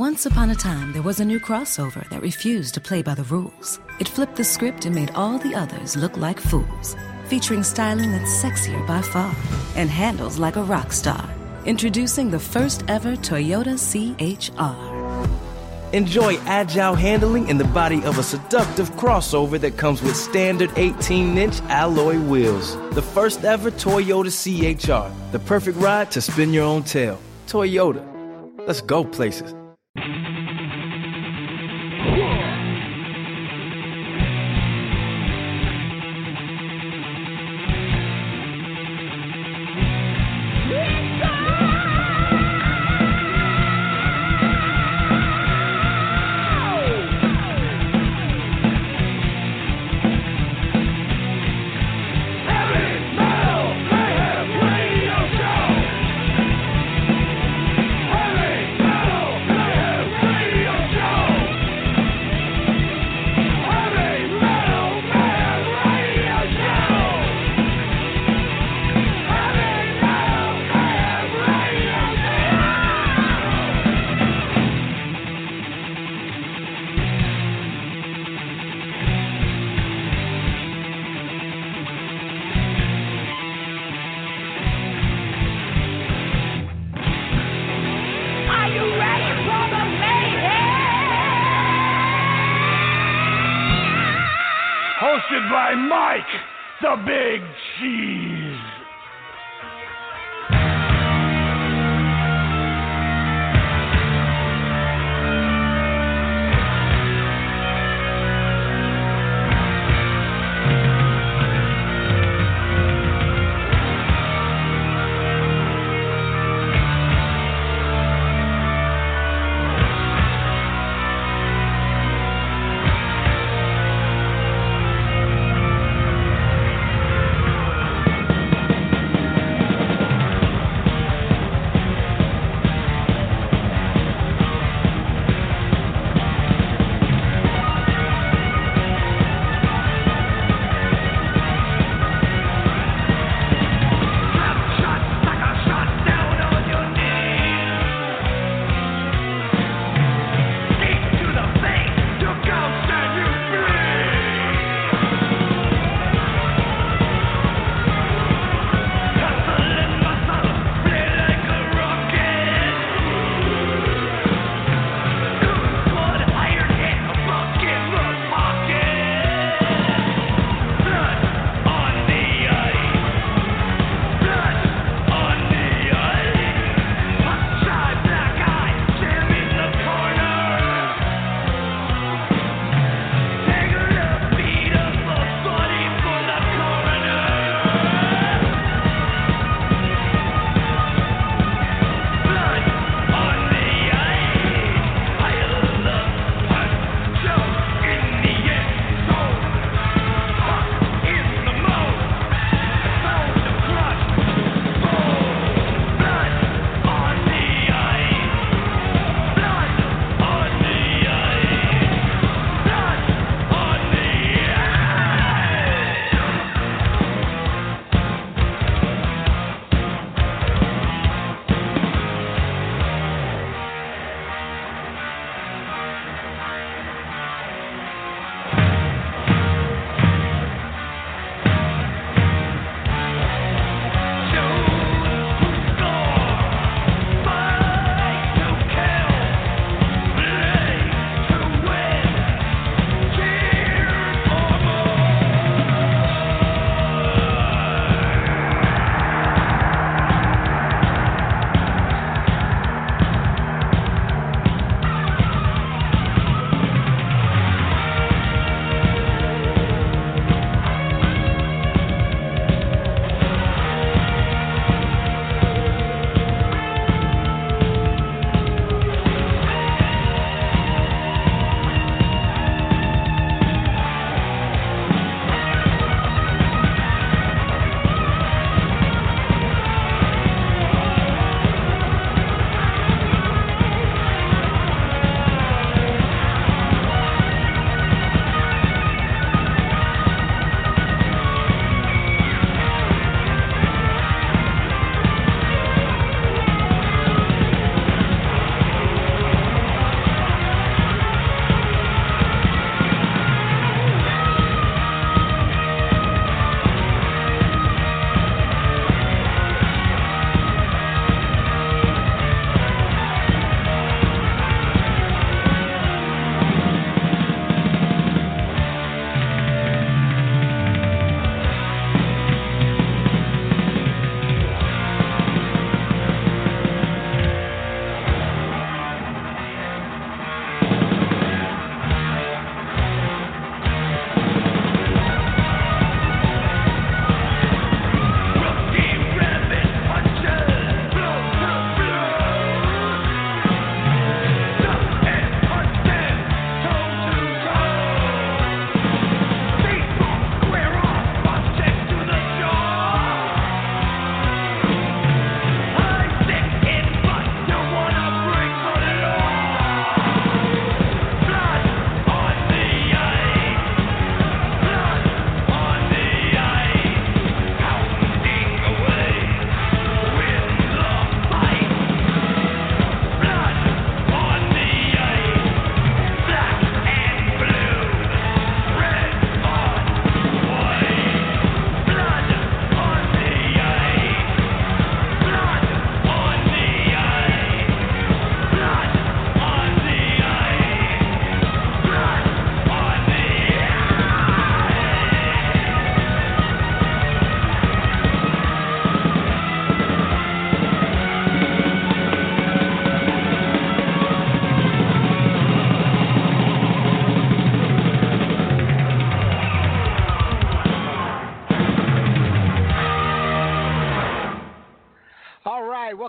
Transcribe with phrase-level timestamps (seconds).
[0.00, 3.24] Once upon a time, there was a new crossover that refused to play by the
[3.24, 3.78] rules.
[3.98, 6.96] It flipped the script and made all the others look like fools.
[7.26, 9.30] Featuring styling that's sexier by far
[9.76, 11.28] and handles like a rock star.
[11.66, 14.74] Introducing the first ever Toyota CHR.
[15.94, 21.36] Enjoy agile handling in the body of a seductive crossover that comes with standard 18
[21.36, 22.74] inch alloy wheels.
[22.94, 27.20] The first ever Toyota CHR, the perfect ride to spin your own tale.
[27.46, 28.02] Toyota,
[28.66, 29.54] let's go places.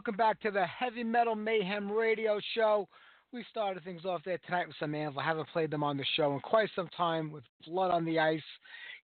[0.01, 2.87] Welcome back to the Heavy Metal Mayhem Radio Show.
[3.31, 5.19] We started things off there tonight with some Anvil.
[5.19, 8.17] I haven't played them on the show in quite some time with Blood on the
[8.17, 8.41] Ice.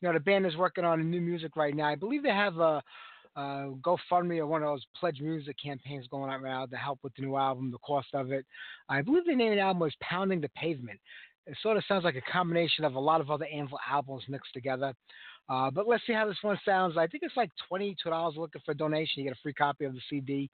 [0.02, 1.86] You know, the band is working on a new music right now.
[1.86, 2.82] I believe they have a,
[3.36, 6.98] a GoFundMe or one of those pledge music campaigns going on right now to help
[7.04, 8.44] with the new album, the cost of it.
[8.90, 11.00] I believe the name of the album was Pounding the Pavement.
[11.46, 14.54] It sort of sounds like a combination of a lot of other Anvil albums mixed
[14.56, 14.96] together.
[15.48, 16.98] Uh, but let's see how this one sounds.
[16.98, 17.96] I think it's like $22
[18.36, 19.22] looking for a donation.
[19.22, 20.50] You get a free copy of the CD.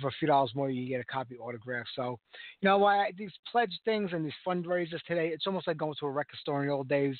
[0.00, 1.86] For a few dollars more, you get a copy autograph.
[1.94, 2.18] So,
[2.60, 6.06] you know, why these pledge things and these fundraisers today, it's almost like going to
[6.06, 7.16] a record store in the old days.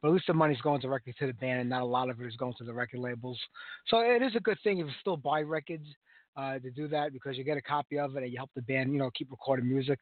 [0.00, 2.20] But at least the money's going directly to the band, and not a lot of
[2.20, 3.38] it is going to the record labels.
[3.88, 5.86] So it is a good thing if you still buy records
[6.36, 8.62] uh, to do that because you get a copy of it and you help the
[8.62, 9.98] band, you know, keep recording music.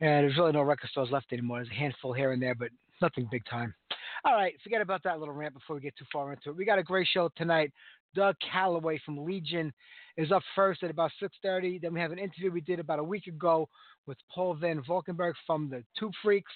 [0.00, 1.58] And there's really no record stores left anymore.
[1.58, 2.68] There's a handful here and there, but
[3.00, 3.74] nothing big time.
[4.24, 6.56] All right, forget about that little rant before we get too far into it.
[6.56, 7.72] We got a great show tonight.
[8.14, 9.72] Doug Calloway from Legion
[10.16, 11.80] is up first at about 6:30.
[11.80, 13.68] Then we have an interview we did about a week ago
[14.06, 16.52] with Paul Van Valkenburgh from the Tube Freaks.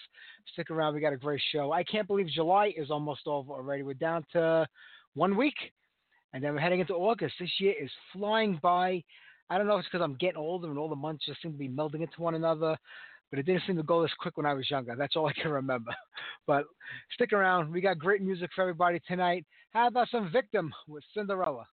[0.52, 1.72] Stick around, we got a great show.
[1.72, 3.82] I can't believe July is almost over already.
[3.82, 4.66] We're down to
[5.14, 5.56] one week,
[6.32, 7.34] and then we're heading into August.
[7.38, 9.02] This year is flying by.
[9.50, 11.52] I don't know if it's because I'm getting older and all the months just seem
[11.52, 12.76] to be melding into one another
[13.30, 14.96] but it didn't seem to go this quick when I was younger.
[14.96, 15.94] That's all I can remember.
[16.46, 16.64] But
[17.14, 17.72] stick around.
[17.72, 19.46] We got great music for everybody tonight.
[19.70, 21.64] How about some Victim with Cinderella?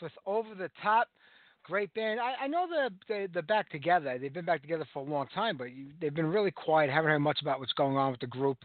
[0.00, 1.08] With Over the Top.
[1.64, 2.20] Great band.
[2.20, 4.18] I, I know the, the they're back together.
[4.20, 6.90] They've been back together for a long time, but you, they've been really quiet.
[6.90, 8.58] Haven't heard much about what's going on with the group.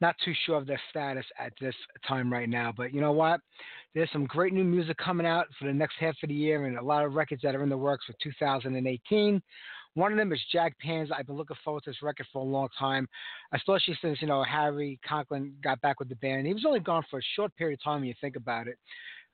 [0.00, 1.74] Not too sure of their status at this
[2.06, 2.72] time right now.
[2.76, 3.40] But you know what?
[3.94, 6.76] There's some great new music coming out for the next half of the year, and
[6.78, 9.42] a lot of records that are in the works for 2018.
[9.94, 11.12] One of them is Jag Panzer.
[11.18, 13.08] I've been looking forward to this record for a long time,
[13.54, 16.46] especially since you know Harry Conklin got back with the band.
[16.46, 18.78] He was only gone for a short period of time when you think about it.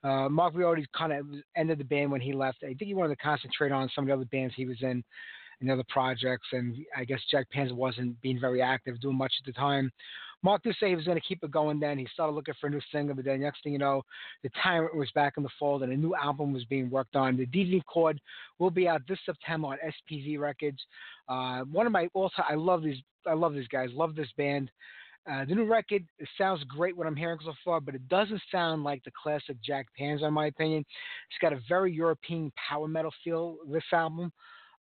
[0.03, 2.59] Uh, Mark we already kind of ended the band when he left.
[2.63, 5.03] I think he wanted to concentrate on some of the other bands he was in
[5.61, 9.45] and other projects, and I guess Jag Panzer wasn't being very active, doing much at
[9.45, 9.91] the time.
[10.43, 11.97] Mark did say he was going to keep it going then.
[11.97, 14.03] He started looking for a new singer, but then next thing you know,
[14.43, 17.37] the time was back in the fold and a new album was being worked on.
[17.37, 18.19] The Deviant Chord
[18.59, 19.77] will be out this September on
[20.11, 20.79] SPV Records.
[21.29, 24.69] Uh, one of my also, I love these, I love these guys, love this band.
[25.29, 26.05] Uh, the new record
[26.37, 29.85] sounds great what I'm hearing so far, but it doesn't sound like the classic Jag
[29.97, 30.79] Panzer, in my opinion.
[31.29, 33.55] It's got a very European power metal feel.
[33.71, 34.33] This album,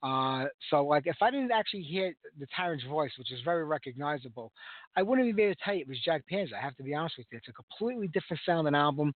[0.03, 4.51] uh, so like if I didn't actually hear the Tyrant's voice, which is very recognizable,
[4.97, 6.55] I wouldn't even be able to tell you it was Jag Panzer.
[6.55, 7.37] I have to be honest with you.
[7.37, 9.13] It's a completely different sounding album.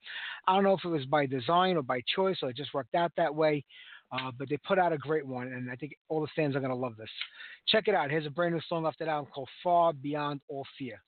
[0.46, 2.94] I don't know if it was by design or by choice or it just worked
[2.94, 3.64] out that way.
[4.12, 6.60] Uh, but they put out a great one, and I think all the fans are
[6.60, 7.08] going to love this.
[7.66, 8.10] Check it out.
[8.10, 11.00] Here's a brand new song off that album called Far Beyond All Fear.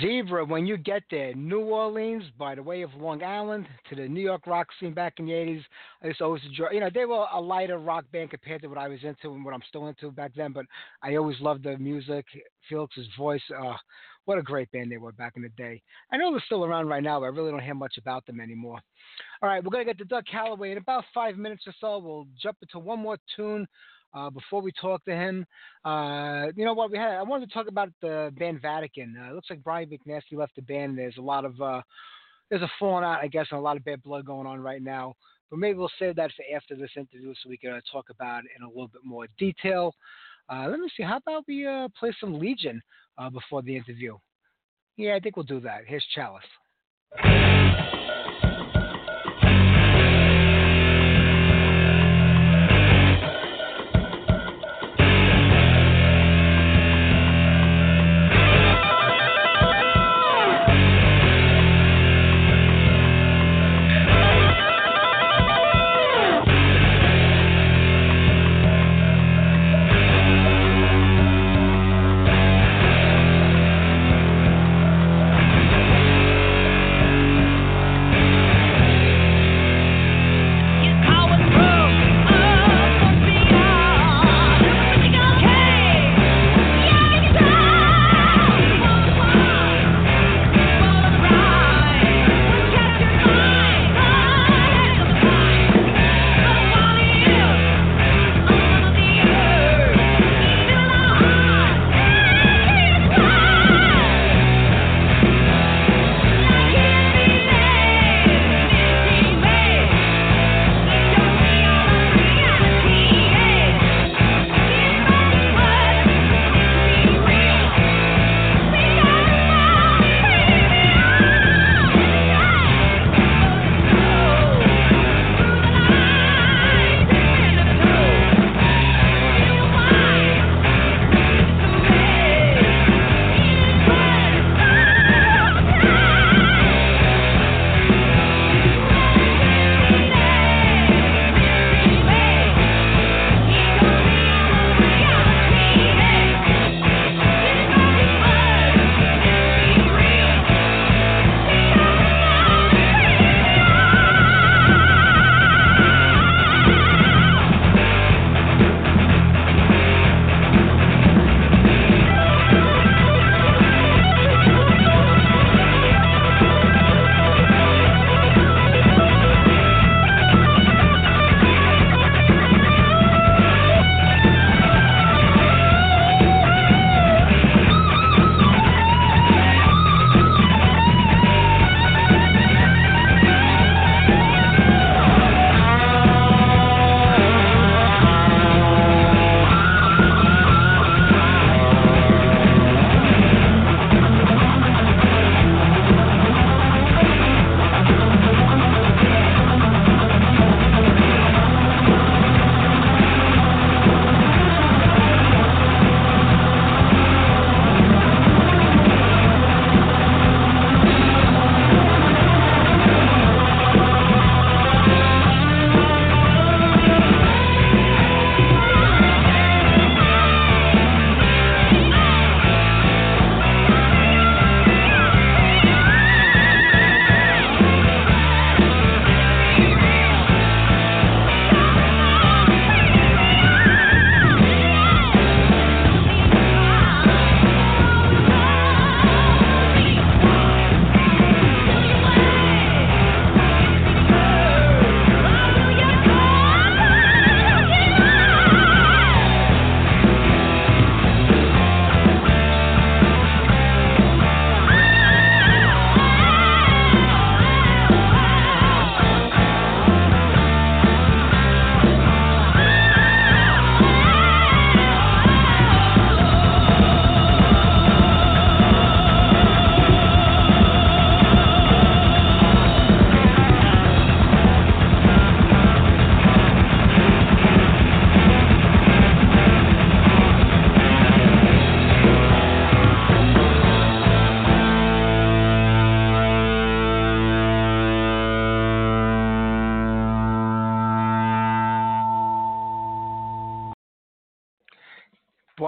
[0.00, 4.08] Zebra, when you get there, New Orleans, by the way of Long Island, to the
[4.08, 5.62] New York rock scene back in the 80s,
[6.02, 8.78] I used always enjoy, you know, they were a lighter rock band compared to what
[8.78, 10.66] I was into and what I'm still into back then, but
[11.02, 12.26] I always loved the music,
[12.68, 13.42] Felix's voice.
[13.56, 13.74] Uh,
[14.24, 15.80] what a great band they were back in the day.
[16.12, 18.40] I know they're still around right now, but I really don't hear much about them
[18.40, 18.80] anymore.
[19.40, 21.98] All right, we're going to get to Doug Calloway in about five minutes or so.
[21.98, 23.66] We'll jump into one more tune
[24.16, 25.44] uh, before we talk to him,
[25.84, 27.16] uh, you know what we had?
[27.16, 29.16] I wanted to talk about the band Vatican.
[29.20, 30.96] Uh, it looks like Brian McNasty left the band.
[30.96, 31.82] There's a lot of uh,
[32.48, 34.82] there's a falling out, I guess, and a lot of bad blood going on right
[34.82, 35.14] now.
[35.50, 38.44] But maybe we'll save that for after this interview so we can uh, talk about
[38.44, 39.94] it in a little bit more detail.
[40.48, 41.02] Uh, let me see.
[41.02, 42.80] How about we play some Legion
[43.32, 44.16] before the interview?
[44.96, 45.82] Yeah, I think we'll do that.
[45.86, 46.42] Here's Chalice.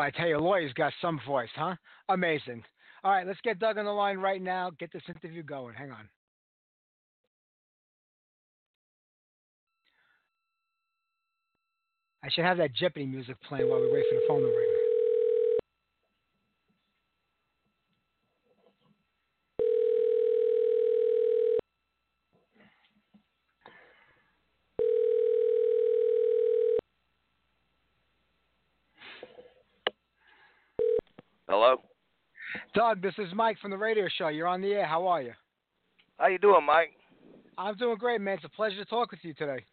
[0.08, 1.74] I tell you, Loy's got some voice, huh?
[2.08, 2.62] Amazing.
[3.04, 4.70] All right, let's get Doug on the line right now.
[4.78, 5.74] Get this interview going.
[5.74, 6.08] Hang on.
[12.24, 14.87] I should have that Jeopardy music playing while we wait for the phone to ring.
[31.48, 31.76] Hello.
[32.74, 34.28] Doug, this is Mike from the radio show.
[34.28, 34.86] You're on the air.
[34.86, 35.32] How are you?
[36.18, 36.92] How you doing, Mike?
[37.56, 38.34] I'm doing great, man.
[38.34, 39.64] It's a pleasure to talk with you today.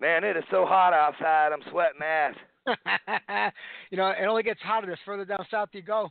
[0.00, 1.50] Man, it is so hot outside.
[1.52, 2.34] I'm sweating ass.
[3.90, 6.10] you know, it only gets hotter the further down south you go.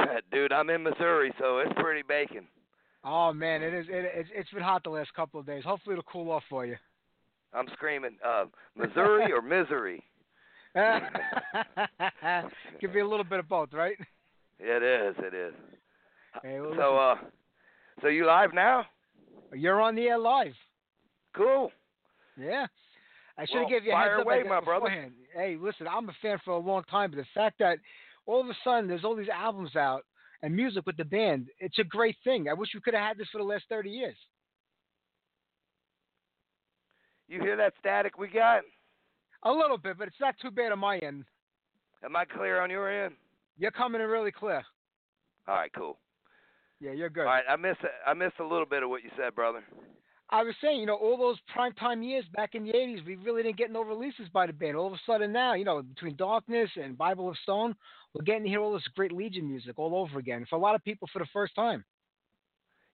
[0.32, 2.46] Dude, I'm in Missouri, so it's pretty baking.
[3.04, 3.86] Oh man, it is.
[3.88, 5.62] It, it's it's been hot the last couple of days.
[5.64, 6.74] Hopefully, it'll cool off for you.
[7.54, 10.02] I'm screaming, uh, Missouri or misery.
[12.80, 13.96] Give me a little bit of both, right?
[14.58, 15.14] It is.
[15.24, 15.54] It is.
[16.42, 17.14] Hey, well, so, uh,
[18.02, 18.84] so you live now?
[19.54, 20.52] You're on the air live.
[21.34, 21.70] Cool.
[22.38, 22.66] Yeah.
[23.38, 24.86] I should Well, have gave you a heads up away, like that brother.
[24.86, 25.12] beforehand.
[25.34, 27.78] Hey, listen, I'm a fan for a long time, but the fact that
[28.26, 30.02] all of a sudden there's all these albums out
[30.42, 32.48] and music with the band, it's a great thing.
[32.48, 34.16] I wish we could have had this for the last 30 years.
[37.28, 38.62] You hear that static we got?
[39.46, 41.24] A little bit, but it's not too bad on my end.
[42.04, 43.14] Am I clear on your end?
[43.56, 44.64] You're coming in really clear.
[45.46, 45.98] All right, cool.
[46.80, 47.20] Yeah, you're good.
[47.20, 49.62] All right, I missed I missed a little bit of what you said, brother.
[50.30, 53.14] I was saying, you know, all those prime time years back in the 80s, we
[53.14, 54.76] really didn't get no releases by the band.
[54.76, 57.76] All of a sudden now, you know, between Darkness and Bible of Stone,
[58.12, 60.74] we're getting to hear all this great Legion music all over again for a lot
[60.74, 61.84] of people for the first time.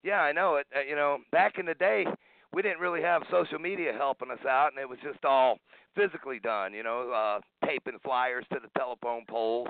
[0.03, 0.67] Yeah, I know it.
[0.75, 2.05] Uh, you know, back in the day,
[2.53, 5.59] we didn't really have social media helping us out, and it was just all
[5.95, 6.73] physically done.
[6.73, 9.67] You know, uh, taping flyers to the telephone poles,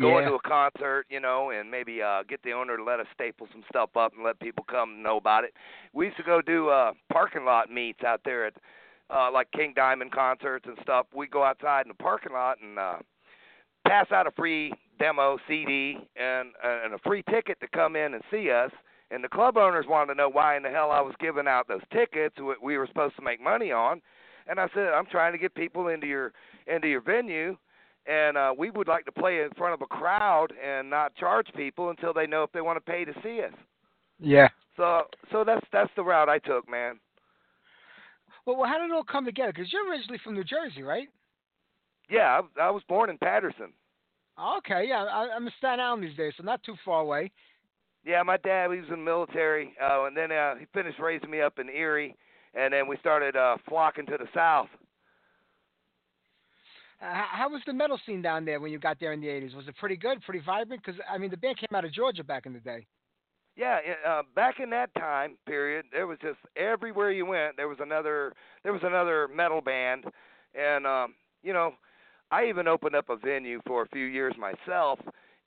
[0.00, 0.30] going Yeah.
[0.30, 3.48] to a concert, you know, and maybe uh, get the owner to let us staple
[3.52, 5.54] some stuff up and let people come know about it.
[5.92, 8.54] We used to go do uh, parking lot meets out there at
[9.08, 11.06] uh, like King Diamond concerts and stuff.
[11.14, 12.96] We'd go outside in the parking lot and uh,
[13.86, 18.22] pass out a free demo CD and and a free ticket to come in and
[18.30, 18.72] see us.
[19.10, 21.68] And the club owners wanted to know why in the hell I was giving out
[21.68, 24.02] those tickets wh- we were supposed to make money on.
[24.48, 26.32] And I said, I'm trying to get people into your
[26.66, 27.56] into your venue,
[28.06, 31.46] and uh, we would like to play in front of a crowd and not charge
[31.56, 33.52] people until they know if they want to pay to see us.
[34.20, 34.48] Yeah.
[34.76, 35.02] So
[35.32, 36.98] so that's that's the route I took, man.
[38.44, 39.52] Well, well how did it all come together?
[39.52, 41.08] Because you're originally from New Jersey, right?
[42.08, 43.72] Yeah, I, I was born in Paterson.
[44.58, 45.04] Okay, yeah.
[45.04, 47.32] I, I'm in Staten Island these days, so not too far away.
[48.06, 51.28] Yeah, my dad he was in the military, uh, and then uh, he finished raising
[51.28, 52.14] me up in Erie,
[52.54, 54.68] and then we started uh, flocking to the south.
[57.02, 59.56] Uh, how, was the metal scene down there when you got there in the 80s?
[59.56, 60.82] Was it pretty good, pretty vibrant?
[60.86, 62.86] Because, I mean, the band came out of Georgia back in the day.
[63.56, 67.78] Yeah, uh, back in that time period, there was just everywhere you went, there was
[67.80, 70.04] another there was another metal band,
[70.54, 71.72] and um, you know,
[72.30, 74.98] I even opened up a venue for a few years myself,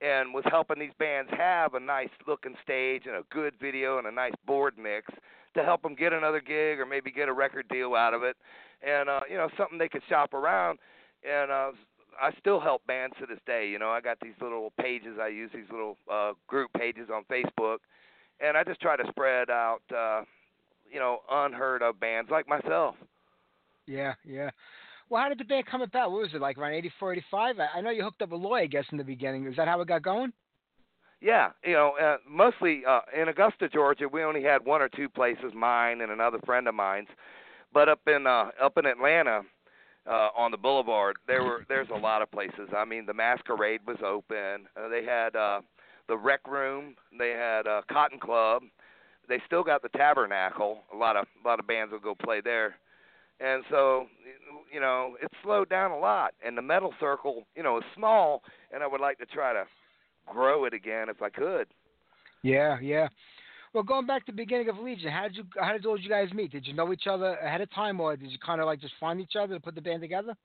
[0.01, 4.07] and was helping these bands have a nice looking stage and a good video and
[4.07, 5.11] a nice board mix
[5.55, 8.37] to help them get another gig or maybe get a record deal out of it,
[8.85, 10.79] and uh, you know, something they could shop around,
[11.23, 11.71] and uh,
[12.21, 13.67] I still help bands to this day.
[13.67, 17.23] You know, I got these little pages I use, these little uh, group pages on
[17.25, 17.77] Facebook,
[18.39, 20.21] and I just try to spread out, uh,
[20.91, 22.95] you know, unheard of bands like myself.
[23.85, 24.51] Yeah, yeah.
[25.09, 26.11] Well, how did the band come about?
[26.11, 27.59] What was it, like around 84, 85?
[27.59, 29.45] I, I know you hooked up with Loy, I guess, in the beginning.
[29.47, 30.31] Is that how it got going?
[31.21, 35.09] Yeah, you know, uh, mostly uh, in Augusta, Georgia, we only had one or two
[35.09, 37.09] places, mine and another friend of mine's.
[37.73, 39.41] But up in uh, up in Atlanta,
[40.09, 42.69] uh, on the Boulevard, there were there's a lot of places.
[42.75, 44.67] I mean, the Masquerade was open.
[44.77, 45.61] Uh, they had uh,
[46.07, 46.95] the Rec Room.
[47.17, 48.63] They had uh, Cotton Club.
[49.27, 50.83] They still got the Tabernacle.
[50.93, 52.75] A lot of a lot of bands will go play there.
[53.39, 54.07] And so,
[54.73, 56.33] you know, it slowed down a lot.
[56.45, 58.43] And the metal circle, you know, is small.
[58.73, 59.63] And I would like to try to
[60.27, 61.67] grow it again if I could.
[62.43, 63.07] Yeah, yeah.
[63.73, 66.09] Well, going back to the beginning of Legion, how did you how did all you
[66.09, 66.51] guys meet?
[66.51, 68.95] Did you know each other ahead of time, or did you kind of like just
[68.99, 70.35] find each other to put the band together?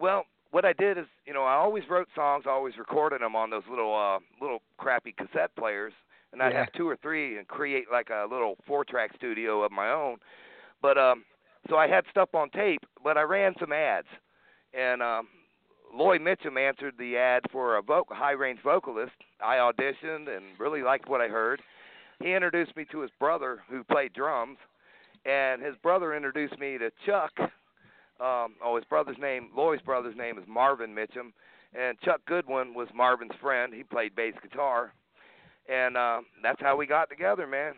[0.00, 3.36] Well, what I did is, you know, I always wrote songs, I always recorded them
[3.36, 5.92] on those little uh little crappy cassette players,
[6.32, 6.60] and I'd Yeah.
[6.60, 10.16] have two or three and create like a little four-track studio of my own.
[10.80, 11.24] But um
[11.68, 14.08] so I had stuff on tape, but I ran some ads.
[14.74, 15.28] And um
[15.94, 19.14] Lloyd Mitchum answered the ad for a vocal, high-range vocalist.
[19.40, 21.62] I auditioned and really liked what I heard.
[22.22, 24.58] He introduced me to his brother who played drums,
[25.24, 27.32] and his brother introduced me to Chuck
[28.20, 31.32] um oh his brother's name Lloyd's brother's name is Marvin Mitchum
[31.74, 33.72] and Chuck Goodwin was Marvin's friend.
[33.74, 34.92] He played bass guitar,
[35.68, 37.74] and uh, that's how we got together, man.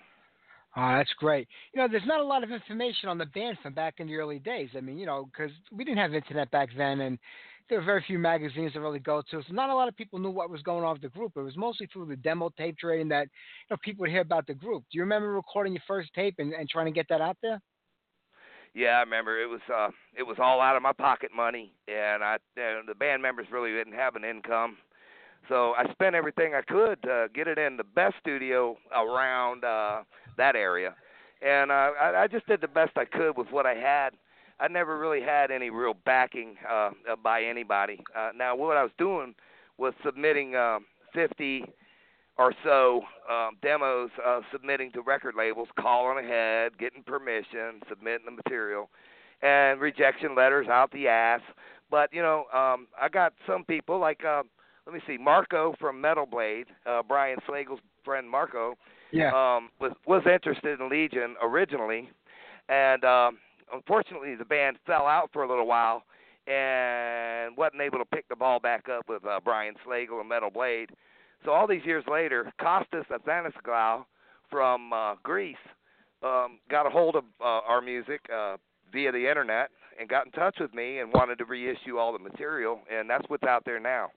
[0.76, 1.48] Oh, that's great.
[1.74, 4.14] You know, there's not a lot of information on the band from back in the
[4.16, 4.70] early days.
[4.76, 7.18] I mean, you know, because we didn't have internet back then, and
[7.68, 9.42] there were very few magazines to really go to.
[9.42, 11.32] So not a lot of people knew what was going on with the group.
[11.36, 14.46] It was mostly through the demo tape trading that you know people would hear about
[14.46, 14.84] the group.
[14.90, 17.60] Do you remember recording your first tape and, and trying to get that out there?
[18.74, 22.22] Yeah, I remember it was uh it was all out of my pocket money, and
[22.22, 24.76] I uh, the band members really didn't have an income,
[25.48, 30.02] so I spent everything I could to get it in the best studio around uh
[30.36, 30.94] that area,
[31.42, 34.10] and uh, I, I just did the best I could with what I had.
[34.60, 36.90] I never really had any real backing uh,
[37.22, 37.98] by anybody.
[38.16, 39.34] Uh, now, what I was doing
[39.78, 40.80] was submitting uh,
[41.14, 41.64] 50
[42.36, 48.30] or so um, demos, uh, submitting to record labels, calling ahead, getting permission, submitting the
[48.32, 48.88] material,
[49.42, 51.40] and rejection letters out the ass.
[51.90, 54.42] But you know, um, I got some people like uh,
[54.90, 58.74] let me see, Marco from Metal Blade, uh, Brian Slagel's friend Marco,
[59.12, 59.28] yeah.
[59.28, 62.10] um, was was interested in Legion originally,
[62.68, 63.38] and um,
[63.72, 66.02] unfortunately the band fell out for a little while
[66.48, 70.50] and wasn't able to pick the ball back up with uh, Brian Slagel and Metal
[70.50, 70.90] Blade.
[71.44, 74.04] So all these years later, Kostas Athanasiou
[74.50, 75.56] from uh, Greece
[76.24, 78.56] um, got a hold of uh, our music uh,
[78.92, 79.70] via the internet
[80.00, 83.24] and got in touch with me and wanted to reissue all the material, and that's
[83.28, 84.10] what's out there now.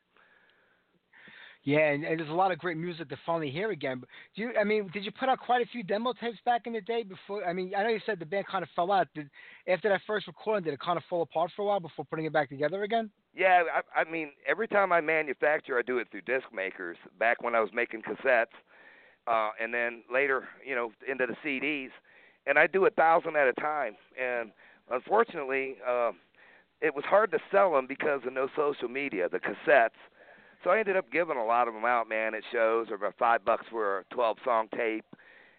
[1.65, 3.99] Yeah, and, and, there's a lot of great music to finally hear again.
[3.99, 4.51] But do you?
[4.59, 7.03] I mean, did you put out quite a few demo tapes back in the day
[7.03, 7.45] before?
[7.45, 9.07] I mean, I know you said the band kind of fell out.
[9.15, 9.29] Did
[9.67, 12.25] after that first recording, did it kind of fall apart for a while before putting
[12.25, 13.09] it back together again?
[13.33, 16.97] Yeah, I, I mean, every time I manufacture, I do it through disc makers.
[17.17, 18.47] Back when I was making cassettes,
[19.25, 21.91] uh, and then later, you know, into the CDs,
[22.45, 23.95] and I do a thousand at a time.
[24.21, 24.51] And
[24.91, 26.11] unfortunately, uh,
[26.81, 29.29] it was hard to sell them because of no social media.
[29.29, 29.91] The cassettes
[30.63, 33.15] so I ended up giving a lot of them out, man, at shows, or about
[33.17, 35.05] five bucks for a 12 song tape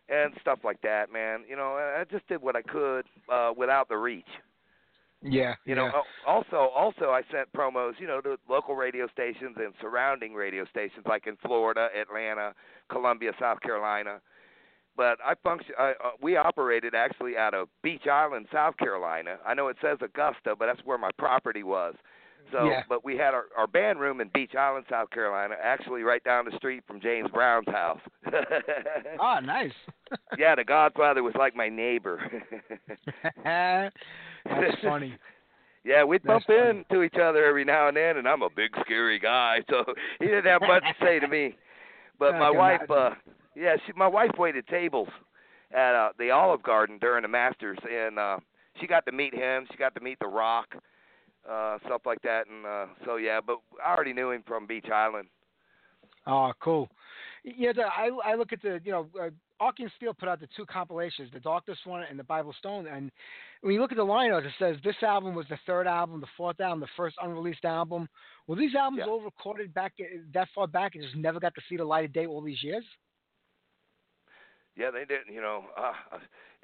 [0.09, 1.45] and stuff like that, man.
[1.49, 4.29] You know, I just did what I could uh, without the reach.
[5.23, 5.55] Yeah.
[5.65, 5.91] You know,
[6.27, 11.07] also also I sent promos, you know, to local radio stations and surrounding radio stations
[11.09, 12.55] like in Florida, Atlanta,
[12.91, 14.21] Columbia, South Carolina.
[14.97, 15.75] But I function.
[15.79, 19.39] I, uh, we operated actually out of Beech Island, South Carolina.
[19.45, 21.95] I know it says Augusta, but that's where my property was.
[22.53, 22.83] So, yeah.
[22.89, 26.45] but we had our, our band room in Beech Island, South Carolina, actually right down
[26.45, 28.01] the street from James Brown's house.
[29.21, 29.73] oh, nice.
[30.39, 32.21] yeah, the Godfather was like my neighbor.
[33.45, 33.95] That's
[34.83, 35.15] funny.
[35.85, 38.71] Yeah, we'd That's bump into each other every now and then, and I'm a big
[38.81, 39.85] scary guy, so
[40.19, 41.57] he didn't have much to say to me.
[42.19, 43.11] But my wife, uh,
[43.55, 45.09] yeah, she, my wife waited tables
[45.77, 48.39] at uh, the Olive Garden during the Masters, and uh,
[48.81, 49.67] she got to meet him.
[49.71, 50.75] She got to meet The Rock
[51.51, 52.47] uh, stuff like that.
[52.49, 55.29] And uh, so yeah, but I already knew him from Beech Island.
[56.27, 56.89] Oh, cool.
[57.45, 59.29] Yeah, the, I I look at the you know uh,
[59.61, 63.11] Arkeyn Steel put out the two compilations, the Darkness one and the Bible Stone, and
[63.61, 66.27] when you look at the lineup, it says this album was the third album, the
[66.37, 68.09] fourth album, the first unreleased album.
[68.47, 69.11] Were these albums Yeah.
[69.11, 72.05] all recorded back uh, that far back and just never got to see the light
[72.07, 72.85] of day all these years?
[74.77, 75.33] Yeah, they didn't.
[75.33, 75.93] You know, uh,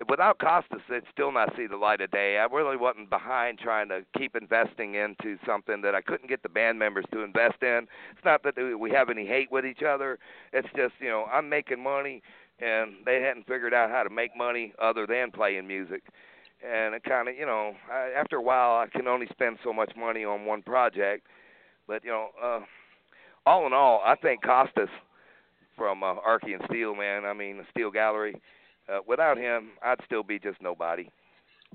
[0.09, 2.39] without Costas, they'd still not see the light of day.
[2.39, 6.49] I really wasn't behind trying to keep investing into something that I couldn't get the
[6.49, 7.87] band members to invest in.
[8.13, 10.19] It's not that we have any hate with each other.
[10.53, 12.23] It's just you know I'm making money,
[12.61, 16.03] and they hadn't figured out how to make money other than playing music.
[16.63, 19.73] And it kind of, you know, I, after a while, I can only spend so
[19.73, 21.27] much money on one project.
[21.87, 22.61] But you know, uh,
[23.47, 24.91] all in all, I think Costas
[25.77, 27.25] from uh, Arkeyn Steel, man.
[27.25, 28.35] I mean, Steel Gallery.
[28.89, 31.09] Uh, without him, I'd still be just nobody.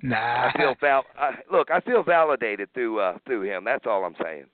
[0.02, 0.18] Nah.
[0.50, 3.64] I feel val- I, look, I feel validated through uh, through him.
[3.64, 4.46] That's all I'm saying.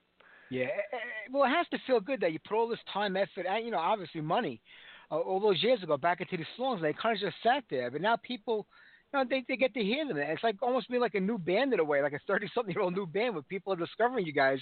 [0.51, 0.97] Yeah, eh, eh,
[1.31, 3.71] well, it has to feel good that you put all this time, effort, and you
[3.71, 4.61] know, obviously money,
[5.09, 6.81] uh, all those years ago back into these songs.
[6.81, 8.67] They kind of just sat there, but now people,
[9.11, 10.17] you know, they they get to hear them.
[10.17, 13.07] It's like almost being like a new band in a way, like a thirty-something-year-old new
[13.07, 14.59] band where people are discovering you guys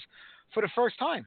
[0.54, 1.26] for the first time.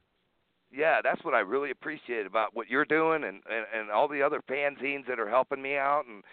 [0.72, 4.24] Yeah, that's what I really appreciate about what you're doing and, and and all the
[4.24, 6.24] other fanzines that are helping me out and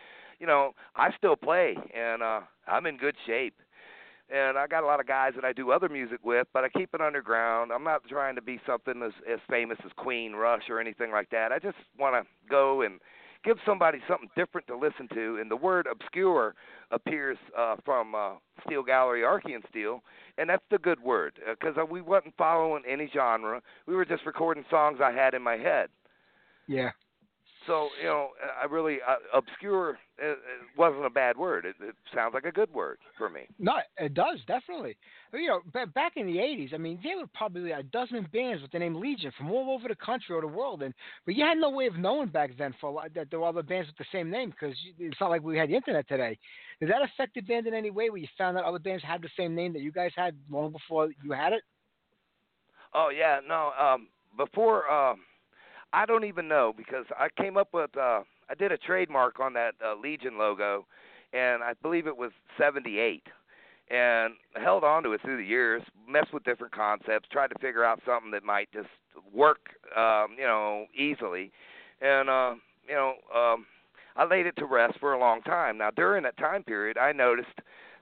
[0.40, 3.54] you know, I still play and uh I'm in good shape.
[4.32, 6.68] And I got a lot of guys that I do other music with, but I
[6.68, 7.72] keep it underground.
[7.72, 11.30] I'm not trying to be something as as famous as Queen, Rush or anything like
[11.30, 11.52] that.
[11.52, 13.00] I just want to go and
[13.44, 15.38] give somebody something different to listen to.
[15.40, 16.54] And the word obscure
[16.90, 18.32] appears uh, from uh,
[18.66, 20.02] Steel Gallery, and Steel,
[20.38, 23.60] and that's the good word because uh, we wasn't following any genre.
[23.86, 25.88] We were just recording songs I had in my head.
[26.66, 26.90] Yeah.
[27.70, 30.38] So you know, I really uh, obscure it, it
[30.76, 31.64] wasn't a bad word.
[31.64, 33.42] It, it sounds like a good word for me.
[33.60, 34.96] No, it does definitely.
[35.32, 38.60] You know, b- back in the '80s, I mean, there were probably a dozen bands
[38.60, 40.92] with the name Legion from all over the country or the world, and
[41.24, 43.46] but you had no way of knowing back then for a lot, that there were
[43.46, 46.36] other bands with the same name because it's not like we had the internet today.
[46.80, 48.10] Did that affect the band in any way?
[48.10, 50.72] Where you found that other bands had the same name that you guys had long
[50.72, 51.62] before you had it?
[52.94, 53.70] Oh yeah, no.
[53.78, 54.90] Um, before.
[54.90, 55.20] Um,
[55.92, 59.52] I don't even know because I came up with uh I did a trademark on
[59.54, 60.86] that uh, Legion logo
[61.32, 63.22] and I believe it was 78
[63.90, 67.84] and held on to it through the years, messed with different concepts, tried to figure
[67.84, 68.88] out something that might just
[69.32, 71.50] work um, you know, easily.
[72.00, 72.54] And uh,
[72.88, 73.66] you know, um
[74.16, 75.78] I laid it to rest for a long time.
[75.78, 77.48] Now during that time period, I noticed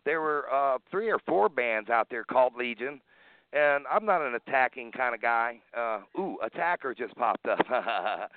[0.04, 3.00] there were uh three or four bands out there called Legion
[3.52, 5.60] and I'm not an attacking kind of guy.
[5.76, 7.60] Uh, ooh, attacker just popped up.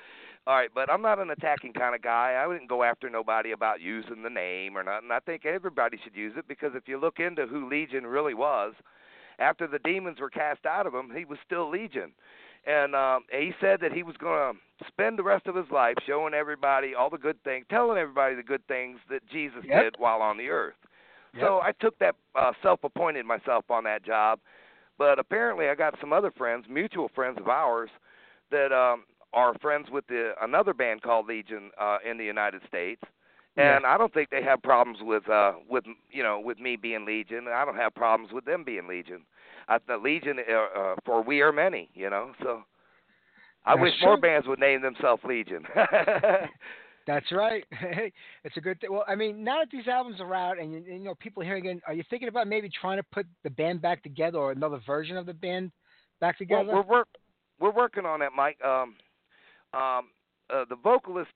[0.47, 2.33] All right, but I'm not an attacking kind of guy.
[2.41, 5.09] I wouldn't go after nobody about using the name or nothing.
[5.11, 8.73] I think everybody should use it because if you look into who Legion really was,
[9.37, 12.11] after the demons were cast out of him, he was still Legion.
[12.65, 15.95] And um, he said that he was going to spend the rest of his life
[16.07, 19.83] showing everybody all the good things, telling everybody the good things that Jesus yep.
[19.83, 20.75] did while on the earth.
[21.33, 21.43] Yep.
[21.43, 24.39] So I took that uh, self-appointed myself on that job
[24.97, 27.89] but apparently, I got some other friends, mutual friends of ours,
[28.51, 33.01] that um, are friends with the another band called Legion uh, in the United States.
[33.57, 33.93] And yeah.
[33.93, 37.47] I don't think they have problems with uh with you know with me being Legion.
[37.53, 39.23] I don't have problems with them being Legion.
[39.67, 42.31] I, the Legion uh, uh, for we are many, you know.
[42.41, 42.63] So
[43.65, 45.65] I wish more bands would name themselves Legion.
[47.13, 47.65] That's right.
[48.43, 48.91] it's a good thing.
[48.91, 51.65] Well, I mean, now that these albums are out, and you, you know people hearing
[51.65, 54.79] it, are you thinking about maybe trying to put the band back together or another
[54.85, 55.71] version of the band
[56.21, 56.63] back together?
[56.63, 57.07] Well, we're work
[57.59, 58.57] we're working on that, Mike.
[58.63, 58.95] Um,
[59.73, 60.09] um,
[60.53, 61.31] uh, the vocalist,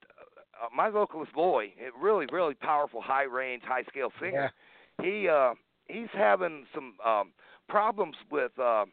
[0.62, 4.52] uh, my vocalist Loy, a really really powerful, high range, high scale singer.
[5.00, 5.06] Yeah.
[5.06, 5.54] He uh,
[5.88, 7.32] he's having some um,
[7.68, 8.58] problems with.
[8.58, 8.86] Uh,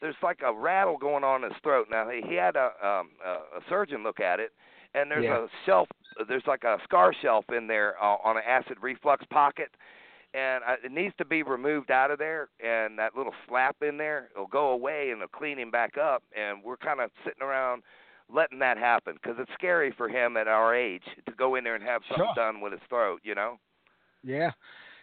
[0.00, 1.88] there's like a rattle going on in his throat.
[1.90, 4.52] Now he, he had a, um, a a surgeon look at it,
[4.94, 5.44] and there's Yeah.
[5.44, 5.88] a shelf.
[6.28, 9.70] There's like a scar shelf in there uh, on an acid reflux pocket,
[10.34, 12.48] and uh, it needs to be removed out of there.
[12.64, 16.22] And that little slap in there, it'll go away and it'll clean him back up.
[16.36, 17.82] And we're kind of sitting around
[18.32, 21.74] letting that happen because it's scary for him at our age to go in there
[21.74, 22.44] and have something Sure.
[22.44, 23.20] done with his throat.
[23.24, 23.58] You know.
[24.22, 24.50] Yeah.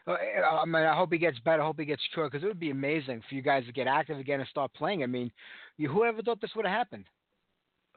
[0.08, 1.62] Eh, I mean, I hope he gets better.
[1.62, 3.88] I hope he gets cured because it would be amazing for you guys to get
[3.88, 5.04] active again and start playing.
[5.04, 5.32] I mean,
[5.78, 7.06] you, whoever thought this would have happened?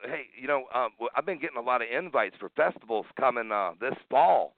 [0.04, 3.72] Hey, you know, um, I've been getting a lot of invites for festivals coming uh,
[3.80, 4.54] this fall,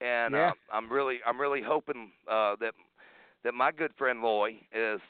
[0.00, 0.50] and Yeah.
[0.50, 2.74] uh, I'm really, I'm really hoping uh, that
[3.44, 5.00] that my good friend Loy is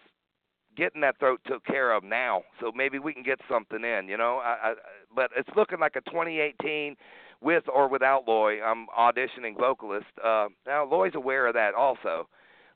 [0.77, 4.09] getting that throat took care of now, so maybe we can get something in.
[4.09, 4.75] You know, I, I,
[5.15, 6.97] but it's looking like a 2018
[7.41, 8.63] with or without Loy.
[8.63, 10.07] I'm auditioning vocalist.
[10.25, 12.29] Uh, now Loy's aware of that also.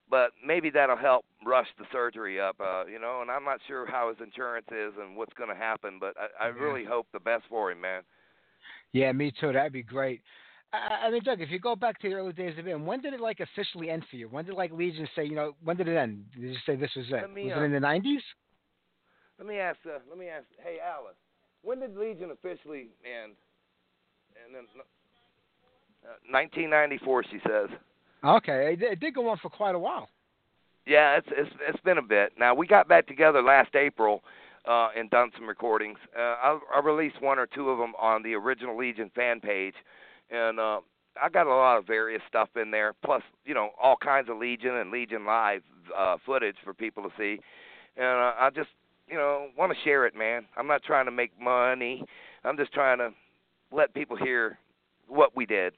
[0.08, 3.22] But maybe that'll help rush the surgery up, uh, you know.
[3.22, 6.46] And I'm not sure how his insurance is and what's going to happen, but I,
[6.46, 6.62] I Yeah.
[6.62, 8.02] really hope the best for him, man.
[8.92, 9.52] Yeah, me too.
[9.52, 10.22] That'd be great.
[10.72, 13.00] I, I mean, Doug, if you go back to the early days of it, when
[13.00, 14.28] did it like officially end for you?
[14.28, 16.24] When did like Legion say, you know, when did it end?
[16.34, 17.34] Did you say this was it?
[17.34, 18.22] Me, was uh, it in the '90s?
[19.38, 19.78] Let me ask.
[19.84, 20.46] Uh, let me ask.
[20.62, 21.16] Hey, Alice,
[21.62, 23.34] when did Legion officially end?
[24.44, 24.64] And then,
[26.04, 27.68] uh, 1994, she says.
[28.26, 30.08] Okay, it, it did go on for quite a while.
[30.86, 32.32] Yeah, it's it's it's been a bit.
[32.38, 34.22] Now we got back together last April
[34.66, 35.98] uh, and done some recordings.
[36.16, 39.74] Uh, I, I released one or two of them on the original Legion fan page,
[40.30, 40.80] and uh,
[41.20, 42.94] I got a lot of various stuff in there.
[43.04, 45.62] Plus, you know, all kinds of Legion and Legion live
[45.96, 47.40] uh, footage for people to see.
[47.96, 48.70] And uh, I just,
[49.08, 50.46] you know, want to share it, man.
[50.56, 52.04] I'm not trying to make money.
[52.44, 53.10] I'm just trying to
[53.72, 54.58] let people hear
[55.08, 55.74] what we did.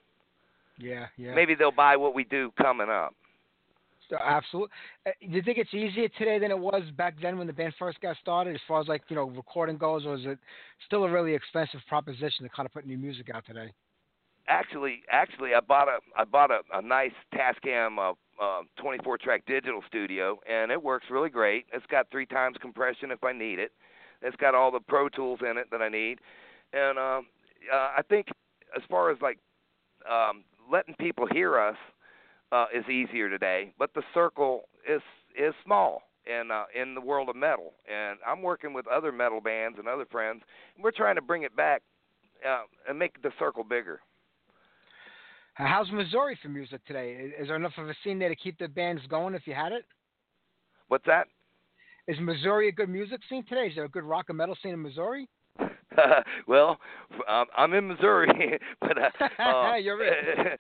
[0.79, 1.35] Yeah, yeah.
[1.35, 3.15] Maybe they'll buy what we do coming up.
[4.09, 4.71] So, Absolutely.
[5.07, 7.75] Uh, Do you think it's easier today than it was back then when the band
[7.79, 10.39] first got started, as far as like you know recording goes, or is it
[10.87, 13.73] still a really expensive proposition to kind of put new music out today?
[14.49, 19.43] actually actually I bought a I bought a, a nice Tascam uh, uh 24 track
[19.47, 21.67] digital studio and it works really great.
[21.73, 23.73] It's got three times compression if I need it.
[24.23, 26.19] It's got all the pro tools in it that I need.
[26.73, 27.27] And um
[27.73, 28.29] uh, I think
[28.77, 29.39] as far as like
[30.11, 31.77] um letting people hear us
[32.53, 35.03] uh is easier today, but the circle is
[35.39, 37.73] is small in uh in the world of metal.
[37.91, 40.43] And I'm working with other metal bands and other friends.
[40.75, 41.83] And we're trying to bring it back
[42.47, 44.01] uh, and make the circle bigger.
[45.55, 47.13] How's Missouri for music today?
[47.15, 49.55] Is- Is there enough of a scene there to keep the bands going if you
[49.55, 49.85] had it?
[50.89, 51.27] What's that?
[52.07, 53.67] Is Missouri a good music scene today?
[53.67, 55.29] Is there a good rock and metal scene in Missouri?
[56.47, 56.79] well,
[57.29, 60.57] um, I'm in Missouri, but uh, uh, you're in.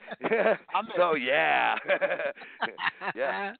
[0.96, 1.76] so yeah,
[3.14, 3.54] yeah.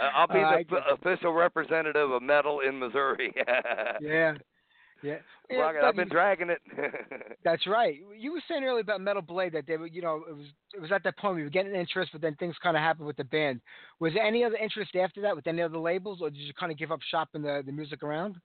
[0.00, 3.32] Uh, I'll be Uh, the f- official representative of metal in Missouri.
[4.00, 4.34] yeah.
[5.02, 5.16] Yeah.
[5.50, 6.62] well, I've been you- dragging it.
[7.44, 7.96] That's right.
[8.16, 10.80] You were saying earlier about Metal Blade that they were, you know, it was it
[10.80, 13.16] was at that point we were getting interest, but then things kind of happened with
[13.18, 13.60] the band.
[14.00, 16.72] Was there any other interest after that with any other labels, or did you kind
[16.72, 18.36] of give up shopping the the music around?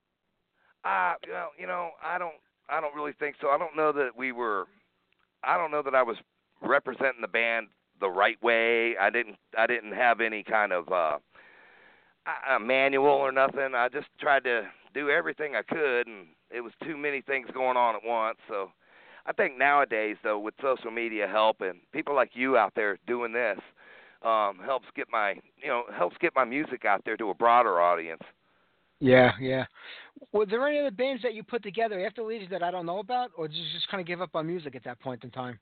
[0.84, 2.36] Uh, well, you know, I don't,
[2.69, 3.49] I don't really think so.
[3.49, 4.65] I don't know that we were,
[5.43, 6.17] I don't know that I was
[6.61, 7.67] representing the band
[7.99, 8.97] the right way.
[8.97, 11.17] I didn't, I didn't have any kind of uh,
[12.49, 13.75] a manual or nothing.
[13.75, 14.63] I just tried to
[14.93, 18.38] do everything I could, and it was too many things going on at once.
[18.47, 18.71] So,
[19.25, 23.32] I think nowadays, though, with social media help and people like you out there doing
[23.32, 23.59] this,
[24.23, 27.79] um, helps get my, you know, helps get my music out there to a broader
[27.79, 28.21] audience.
[28.99, 29.65] Yeah, yeah.
[30.32, 32.99] Were there any other bands that you put together after Legion that I don't know
[32.99, 35.32] about, or did you just kind of give up on music at that point in
[35.32, 35.59] time?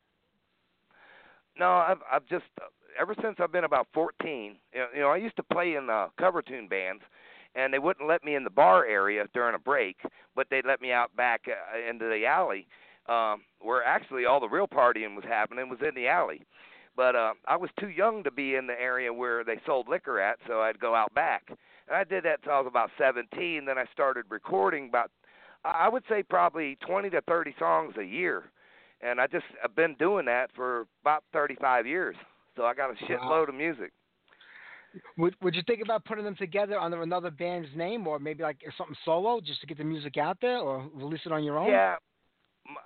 [1.58, 2.46] No, I've I've just
[3.00, 4.56] ever since I've been about 14.
[4.74, 7.02] You know, I used to play in uh, cover tune bands,
[7.56, 9.98] and they wouldn't let me in the bar area during a break,
[10.36, 12.68] but they'd let me out back uh, into the alley,
[13.08, 16.44] um, where actually all the real partying was happening was in the alley.
[16.96, 20.20] But uh, I was too young to be in the area where they sold liquor
[20.20, 21.44] at, so I'd go out back.
[21.90, 23.66] And I did that till I was about 17.
[23.66, 25.12] Then I started recording about,
[25.66, 28.52] I would say probably 20 to 30 songs a year
[29.02, 32.16] and I just I've been doing that for about 35 years.
[32.56, 33.92] So I got a shitload of music.
[35.18, 38.58] Would Would you think about putting them together under another band's name, or maybe like
[38.78, 41.70] something solo, just to get the music out there, or release it on your own?
[41.70, 41.96] Yeah.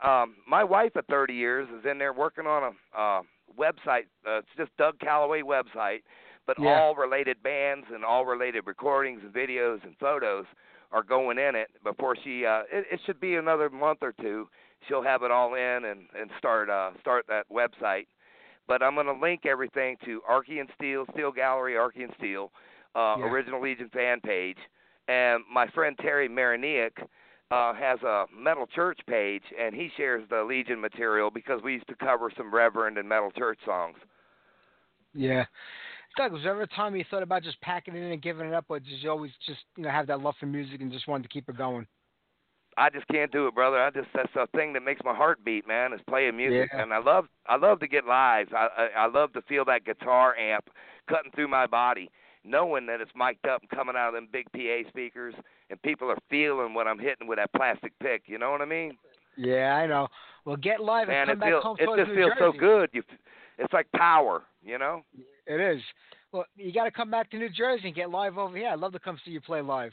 [0.04, 3.22] Um, my wife of 30 years is in there working on a uh,
[3.58, 4.06] website.
[4.26, 6.04] Uh, it's just Doug Calloway website,
[6.45, 6.79] but Yeah.
[6.79, 10.45] all related bands and all related recordings and videos and photos
[10.91, 12.45] are going in it before she.
[12.45, 14.47] Uh, it, it should be another month or two.
[14.87, 18.07] She'll have it all in and and start uh, start that website.
[18.67, 22.51] But I'm going to link everything to Arkeyn Steel, Steel Gallery, Arkeyn Steel,
[22.95, 23.25] uh, Yeah.
[23.25, 24.57] Original Legion fan page,
[25.07, 26.91] and my friend Terry Mariniak
[27.51, 31.87] uh, has a Metal Church page, and he shares the Legion material because we used
[31.87, 33.97] to cover some Reverend and Metal Church songs.
[35.13, 35.45] Yeah.
[36.18, 38.47] Doug, was there ever a time you thought about just packing it in and giving
[38.47, 40.91] it up, or did you always just you know have that love for music and
[40.91, 41.88] just wanted to keep it going?
[42.78, 43.82] I just can't do it, brother.
[43.82, 46.70] I just that's the thing that makes my heart beat, man, is playing music.
[46.74, 46.82] Yeah.
[46.82, 48.47] And I love I love to get live.
[48.53, 50.70] I, I I love to feel that guitar amp
[51.09, 52.09] cutting through my body,
[52.43, 55.34] knowing that it's mic'd up and coming out of them big PA speakers,
[55.70, 58.24] and people are feeling what I'm hitting with that plastic pick.
[58.28, 58.97] You know what I mean?
[59.38, 60.07] Yeah, I know.
[60.45, 62.89] Well, get live Man, and come it feels back home it just feels so good.
[62.93, 63.03] You,
[63.58, 65.04] it's like power, you know.
[65.47, 65.82] It is.
[66.32, 68.70] Well, you got to come back to New Jersey and get live over here.
[68.70, 69.91] I'd love to come see you play live.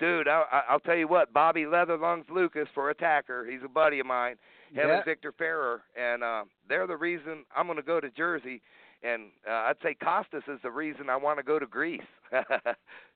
[0.00, 4.00] Dude, I, I, I'll tell you what, Bobby Leatherlungs Lucas for Attacker, he's a buddy
[4.00, 4.36] of mine.
[4.72, 4.96] Him Yeah.
[4.96, 8.60] and Victor Ferrer, and uh, they're the reason I'm going to go to Jersey.
[9.04, 12.00] And uh, I'd say Costas is the reason I want to go to Greece.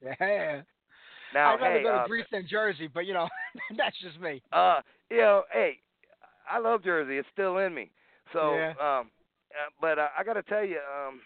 [0.02, 0.62] Yeah.
[1.34, 3.28] now, I'd rather hey, go to uh, Greece than Jersey, but you know,
[3.76, 4.40] that's just me.
[4.52, 5.78] uh, you know, hey,
[6.50, 7.18] I love Jersey.
[7.18, 7.90] It's still in me.
[8.32, 8.72] So, Yeah.
[9.00, 9.10] um,
[9.50, 11.20] uh, but uh, I got to tell you, um,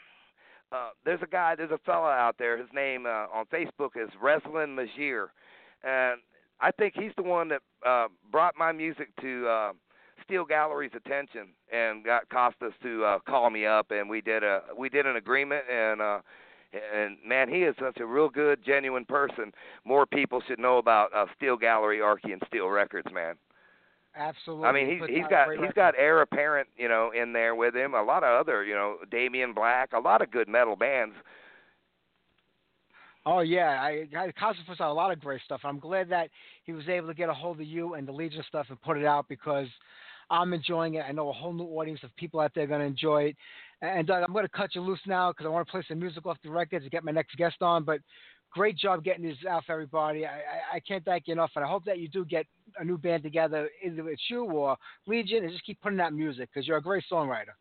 [0.72, 2.56] uh, there's a guy, there's a fella out there.
[2.56, 5.26] His name uh, on Facebook is Reslin Majir,
[5.84, 6.20] and
[6.60, 9.72] I think he's the one that uh, brought my music to uh,
[10.24, 14.62] Steel Gallery's attention and got Costas to uh, call me up, and we did a
[14.76, 16.20] we did an agreement, and uh,
[16.72, 19.52] and man, he is such a real good, genuine person.
[19.84, 23.34] More people should know about uh, Steel Gallery, Arkeyn Steel Records, man.
[24.14, 24.66] Absolutely.
[24.66, 27.94] I mean, he's he's got he's got Heir Apparent, you know, in there with him.
[27.94, 31.14] A lot of other, you know, Damian Black, a lot of good metal bands.
[33.24, 35.60] Oh yeah, I, I Costas puts out a lot of great stuff.
[35.64, 36.28] I'm glad that
[36.64, 38.98] he was able to get a hold of you and the Legion stuff and put
[38.98, 39.68] it out because
[40.28, 41.04] I'm enjoying it.
[41.08, 43.36] I know a whole new audience of people out there are going to enjoy it.
[43.80, 46.00] And Doug, I'm going to cut you loose now because I want to play some
[46.00, 47.84] music off the records to get my next guest on.
[47.84, 48.00] But
[48.52, 50.26] great job getting this out for everybody.
[50.26, 52.46] I, I, I can't thank you enough, and I hope that you do get
[52.78, 54.76] a new band together, either it's you or
[55.06, 57.54] Legion, and just keep putting out music because you're a great songwriter.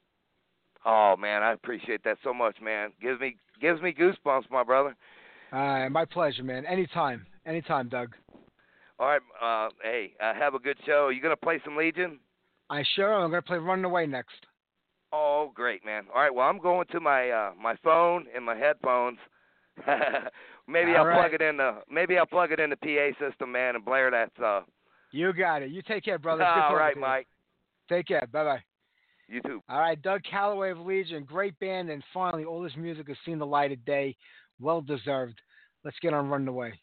[0.85, 2.91] Oh man, I appreciate that so much, man.
[3.01, 4.95] Gives me gives me goosebumps, my brother.
[5.51, 6.65] Uh, my pleasure, man.
[6.65, 8.15] Anytime, anytime, Doug.
[8.97, 11.05] All right, uh, hey, uh, have a good show.
[11.05, 12.19] Are You gonna play some Legion?
[12.71, 13.23] I sure am.
[13.23, 14.45] I'm going to play Running Away next.
[15.11, 16.05] Oh, great, man.
[16.15, 19.17] All right, well, I'm going to my uh, my phone and my headphones.
[20.67, 21.29] maybe All I'll right.
[21.29, 24.09] plug it in the maybe I'll plug it in the PA system, man, and blare
[24.11, 24.31] that.
[24.43, 24.61] Uh,
[25.11, 25.71] You got it.
[25.71, 26.43] You take care, brother.
[26.43, 27.01] It's all right, you.
[27.01, 27.27] Mike.
[27.89, 28.27] Take care.
[28.31, 28.63] Bye bye.
[29.27, 29.61] You too.
[29.69, 33.39] All right, Doug Calloway of Legion, great band, and finally, all this music has seen
[33.39, 34.15] the light of day.
[34.59, 35.39] Well deserved.
[35.83, 36.73] Let's get on running away.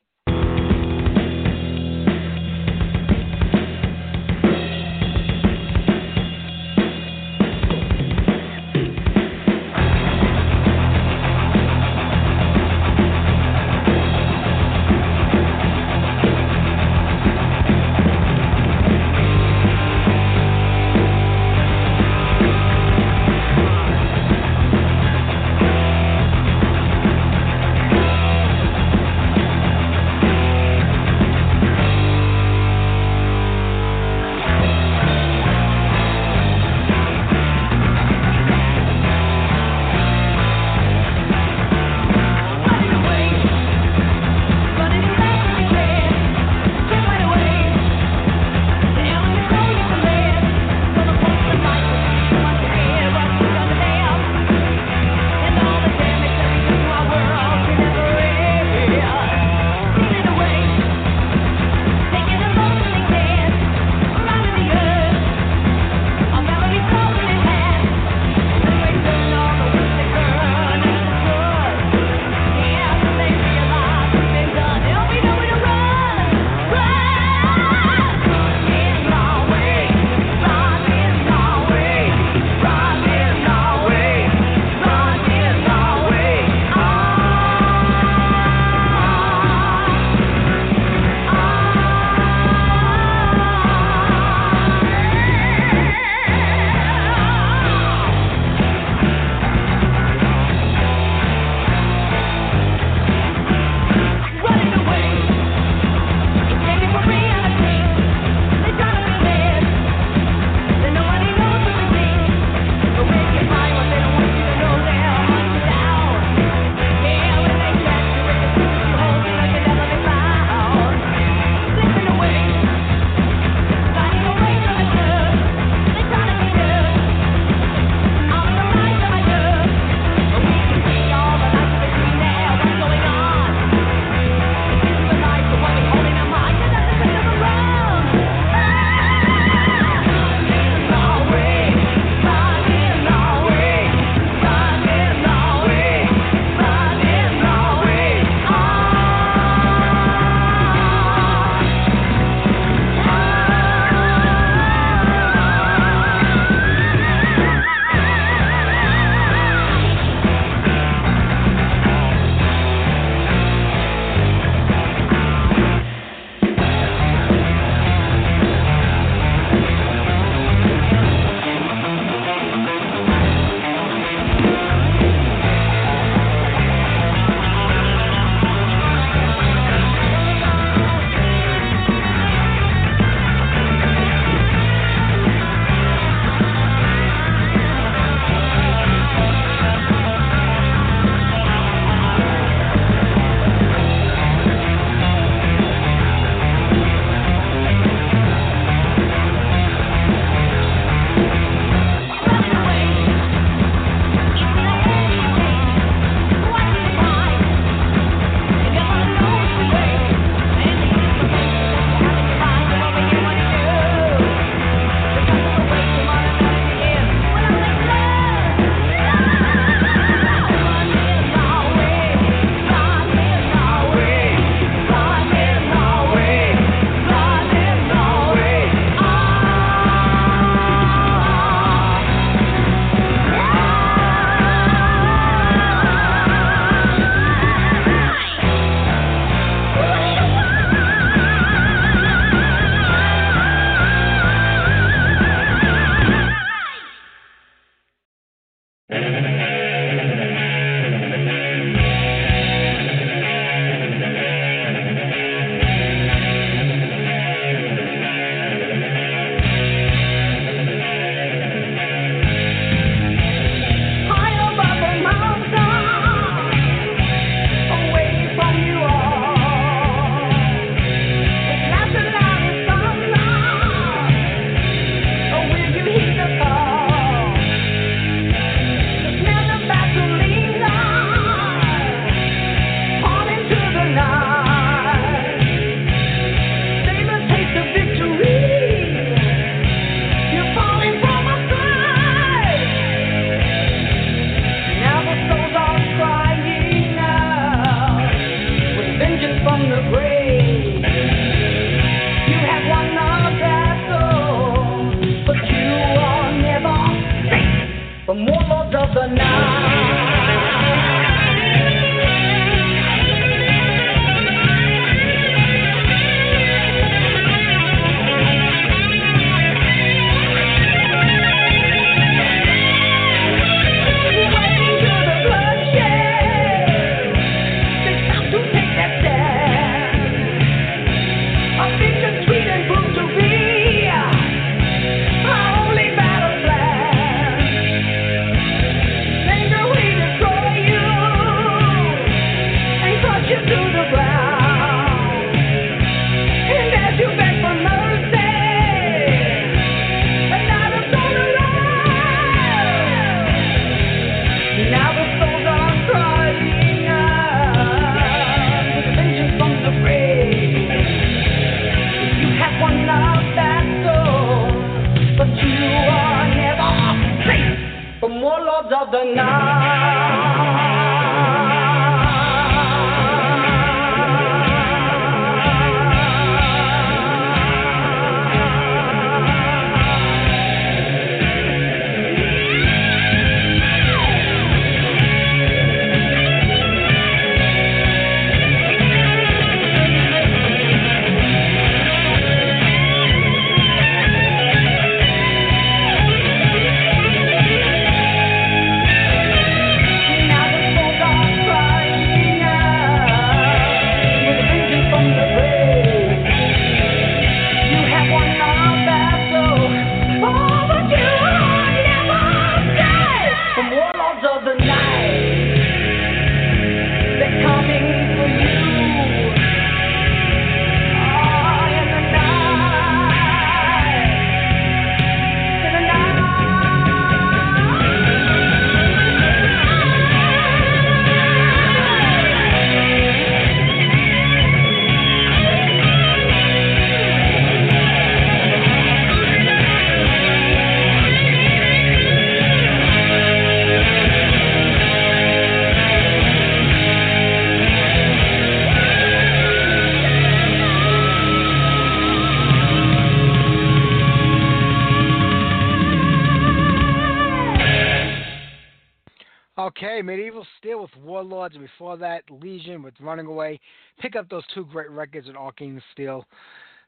[462.30, 463.60] Legion with Running Away.
[464.00, 466.24] Pick up those two great records at Arkeyn Steel.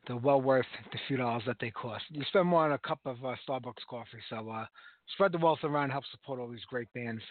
[0.06, 2.04] They're well worth the few dollars that they cost.
[2.10, 4.64] You spend more on a cup of uh, Starbucks coffee, so uh,
[5.12, 7.22] spread the wealth around, help support all these great bands.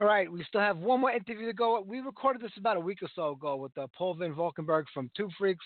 [0.00, 1.80] All right, we still have one more interview to go.
[1.86, 5.10] We recorded this about a week or so ago with uh, Paul Van Valkenburgh from
[5.16, 5.64] Two Freaks.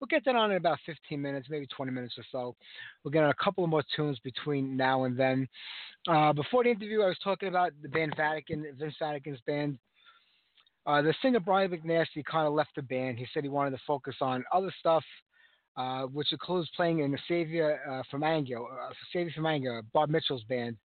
[0.00, 2.56] We'll get that on in about 15 minutes, maybe 20 minutes or so.
[3.02, 5.48] We'll get on a couple of more tunes between now and then.
[6.08, 9.78] Uh, before the interview, I was talking about the band Vatican, Vince Vatican's band.
[10.86, 13.18] Uh, the singer Brian McNasty kind of left the band.
[13.18, 15.04] He said he wanted to focus on other stuff,
[15.76, 20.10] uh, which includes playing in the Savior uh, from Anger, uh, Savior from Anger, Bob
[20.10, 20.76] Mitchell's band.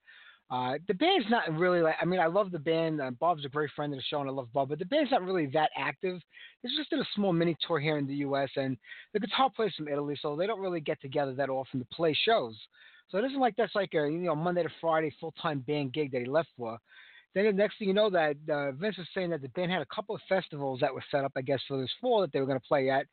[0.51, 1.95] Uh, the band's not really like.
[2.01, 2.99] I mean, I love the band.
[2.99, 4.69] Uh, Bob's a great friend of the show, and I love Bob.
[4.69, 6.19] But the band's not really that active.
[6.63, 8.49] They just did a small mini tour here in the U.S.
[8.55, 8.75] and
[9.13, 12.17] the guitar player's from Italy, so they don't really get together that often to play
[12.25, 12.57] shows.
[13.09, 15.93] So it isn't like that's like a you know Monday to Friday full time band
[15.93, 16.79] gig that he left for.
[17.35, 19.81] Then the next thing you know, that uh, Vince was saying that the band had
[19.81, 22.39] a couple of festivals that were set up, I guess, for this fall that they
[22.39, 23.05] were going to play at,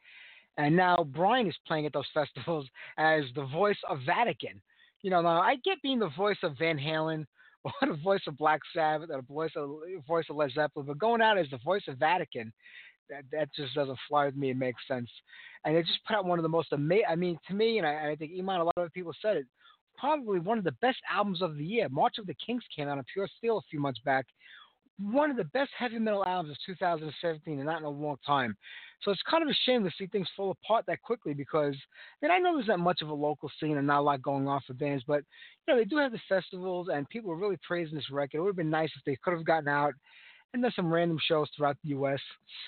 [0.56, 2.66] and now Brian is playing at those festivals
[2.98, 4.60] as the voice of Vatican.
[5.02, 7.26] You know, now I get being the voice of Van Halen
[7.64, 9.70] or the voice of Black Sabbath or the voice of
[10.06, 12.52] voice of Led Zeppelin, but going out as the voice of Vatican,
[13.10, 14.50] that that just doesn't fly with me.
[14.50, 15.10] It makes sense,
[15.64, 17.06] and they just put out one of the most amazing.
[17.08, 19.46] I mean, to me, and I, I think Iman, a lot of people said it
[19.98, 21.88] probably one of the best albums of the year.
[21.88, 24.26] March of the Kings came out on Pure Steel a few months back.
[24.98, 28.56] One of the best heavy metal albums of 2017 and not in a long time.
[29.02, 31.74] So it's kind of a shame to see things fall apart that quickly because,
[32.22, 34.22] I mean, I know there's not much of a local scene and not a lot
[34.22, 35.22] going on for bands, but,
[35.66, 38.38] you know, they do have the festivals and people are really praising this record.
[38.38, 39.92] It would have been nice if they could have gotten out
[40.54, 42.20] and then some random shows throughout the U.S.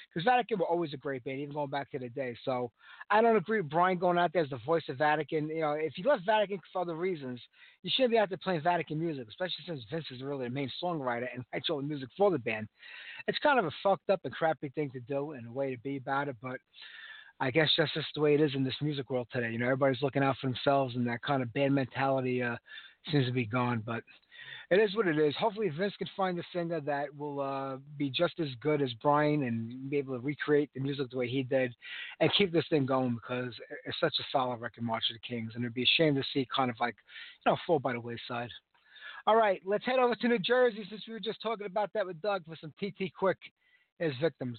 [0.08, 2.36] Because Vatican were always a great band, even going back to the day.
[2.44, 2.70] So
[3.10, 5.48] I don't agree with Brian going out there as the voice of Vatican.
[5.48, 7.40] You know, if you left Vatican for other reasons,
[7.82, 10.70] you shouldn't be out there playing Vatican music, especially since Vince is really the main
[10.82, 12.68] songwriter and writes all the music for the band.
[13.26, 15.80] It's kind of a fucked up and crappy thing to do and a way to
[15.80, 16.58] be about it, but.
[17.40, 19.52] I guess that's just the way it is in this music world today.
[19.52, 22.56] You know, everybody's looking out for themselves, and that kind of band mentality uh,
[23.12, 23.80] seems to be gone.
[23.86, 24.02] But
[24.70, 25.34] it is what it is.
[25.36, 29.44] Hopefully, Vince can find a singer that will uh, be just as good as Brian
[29.44, 31.74] and be able to recreate the music the way he did
[32.20, 33.54] and keep this thing going because
[33.86, 35.52] it's such a solid record, March of the Kings.
[35.54, 36.96] And it'd be a shame to see kind of like,
[37.46, 38.50] you know, fall by the wayside.
[39.26, 42.06] All right, let's head over to New Jersey since we were just talking about that
[42.06, 43.38] with Doug for some TT Quick
[44.00, 44.58] as victims.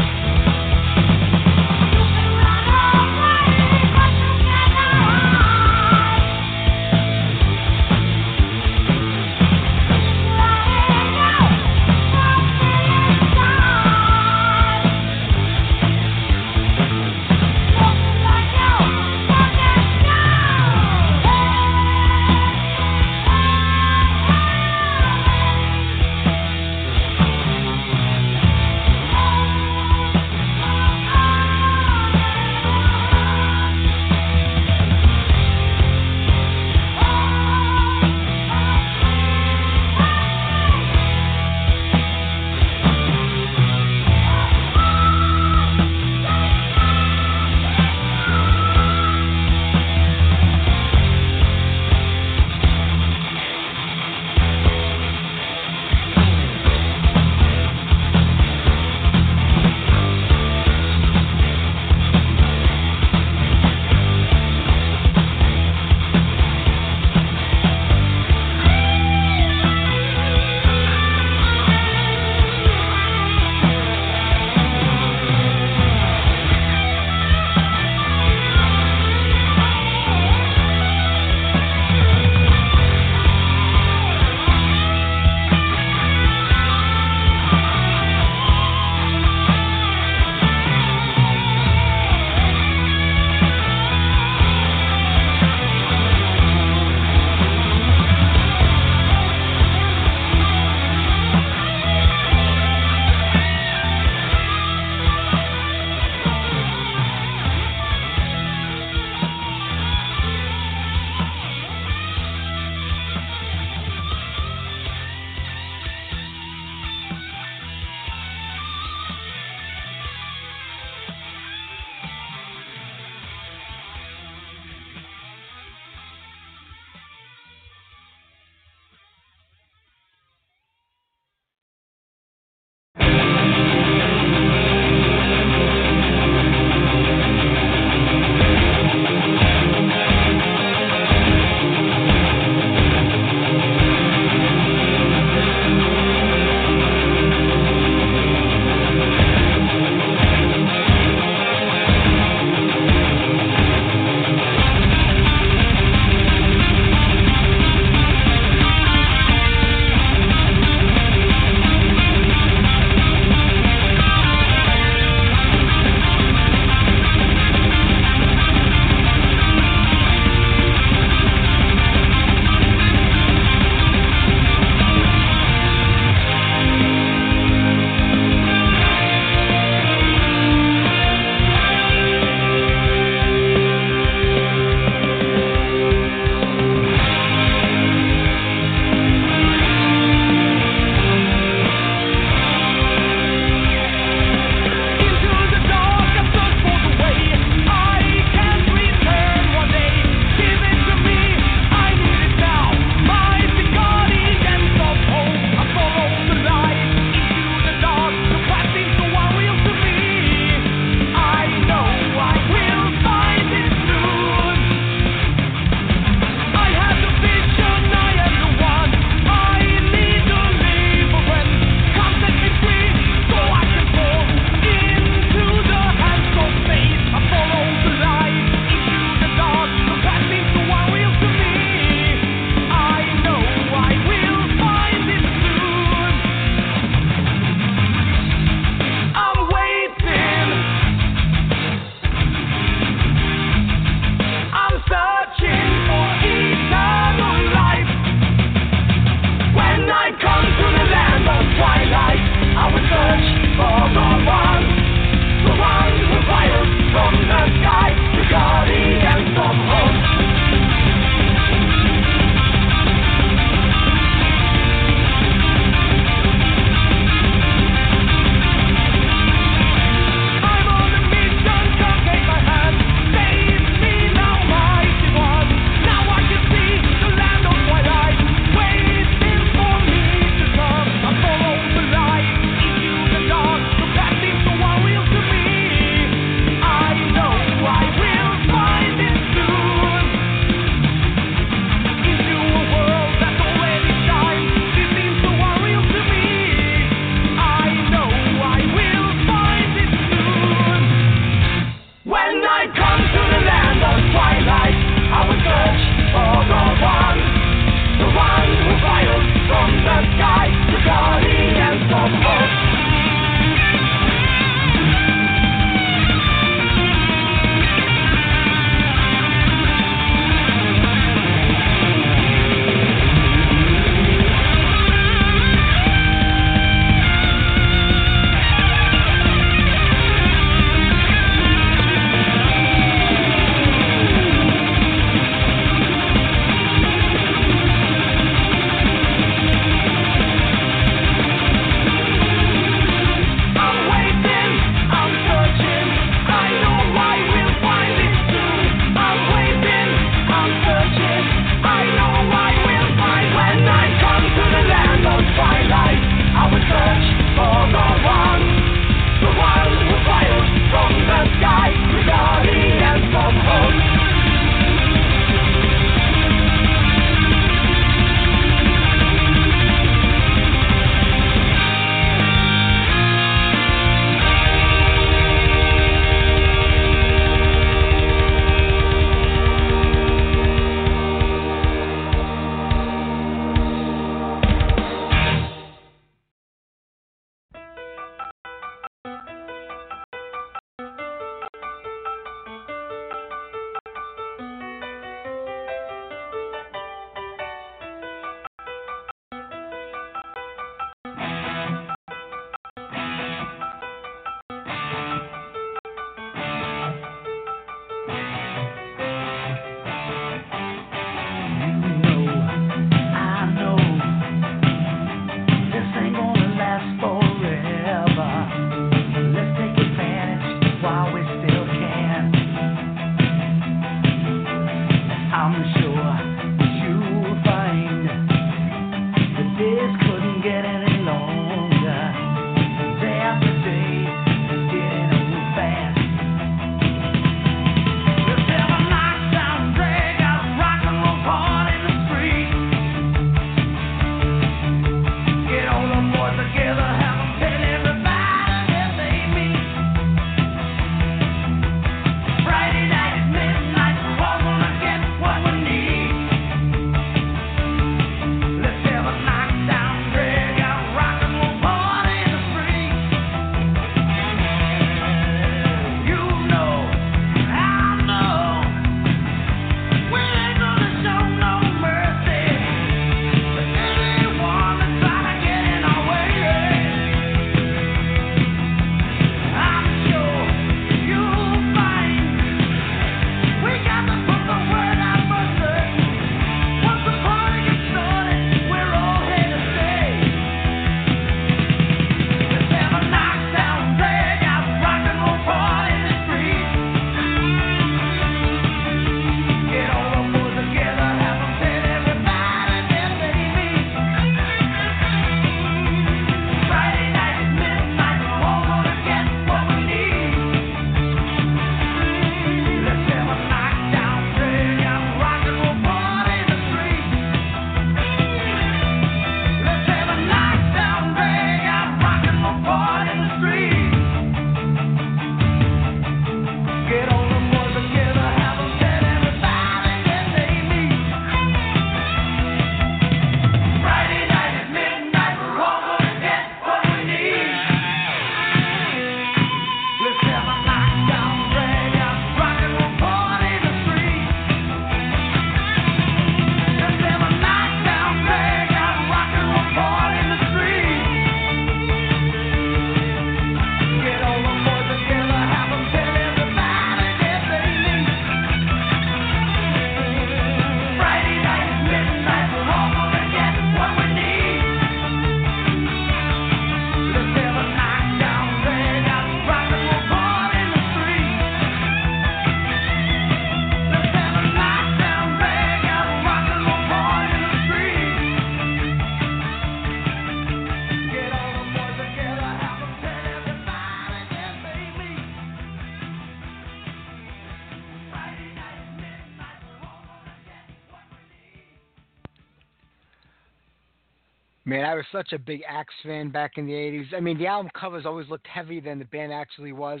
[594.88, 597.14] I was such a big Axe fan back in the 80s.
[597.14, 600.00] I mean, the album covers always looked heavier than the band actually was,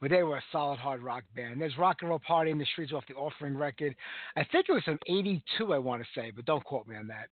[0.00, 1.60] but they were a solid hard rock band.
[1.60, 3.94] There's Rock and Roll Party in the Streets off the Offering record.
[4.34, 7.06] I think it was from 82, I want to say, but don't quote me on
[7.08, 7.28] that.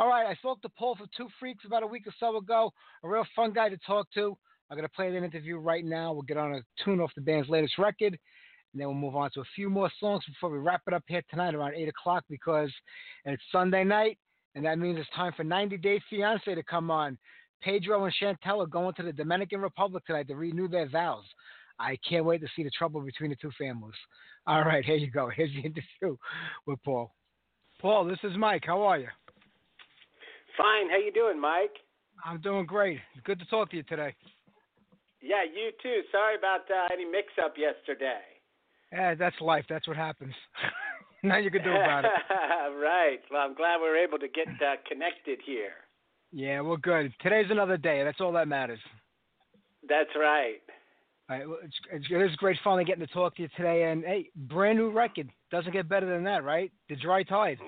[0.00, 2.72] All right, I spoke to Paul for Two Freaks about a week or so ago.
[3.04, 4.36] A real fun guy to talk to.
[4.68, 6.12] I'm going to play that interview right now.
[6.12, 8.18] We'll get on a tune off the band's latest record,
[8.72, 11.04] and then we'll move on to a few more songs before we wrap it up
[11.06, 12.72] here tonight around 8 o'clock because
[13.26, 14.18] it's Sunday night
[14.54, 17.18] and that means it's time for 90 Day Fiance to come on.
[17.62, 21.24] Pedro and Chantel are going to the Dominican Republic tonight to renew their vows.
[21.78, 23.94] I can't wait to see the trouble between the two families.
[24.46, 25.30] All right, here you go.
[25.34, 26.16] Here's the interview
[26.66, 27.12] with Paul.
[27.80, 28.64] Paul, this is Mike.
[28.66, 29.08] How are you?
[30.56, 30.90] Fine.
[30.90, 31.74] How you doing, Mike?
[32.24, 32.98] I'm doing great.
[33.14, 34.14] It's good to talk to you today.
[35.20, 36.02] Yeah, you too.
[36.10, 38.20] Sorry about uh, any mix-up yesterday.
[38.92, 39.64] Yeah, that's life.
[39.68, 40.34] That's what happens.
[41.24, 42.10] Nothing you can do about it.
[42.82, 43.20] right.
[43.30, 45.70] Well, I'm glad we are able to get uh, connected here.
[46.32, 47.12] Yeah, well, good.
[47.20, 48.02] Today's another day.
[48.02, 48.80] That's all that matters.
[49.88, 50.60] That's right.
[51.30, 53.90] All right well, it's, it's, it is great finally getting to talk to you today.
[53.90, 56.72] And hey, brand new record doesn't get better than that, right?
[56.88, 57.58] The Dry Tide.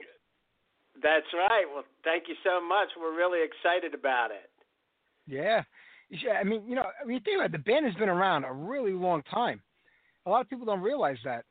[1.00, 1.64] That's right.
[1.72, 2.88] Well, thank you so much.
[3.00, 4.50] We're really excited about it.
[5.26, 5.62] Yeah.
[6.36, 8.52] I mean, you know, I mean, think about it, the band has been around a
[8.52, 9.60] really long time.
[10.26, 11.44] A lot of people don't realize that.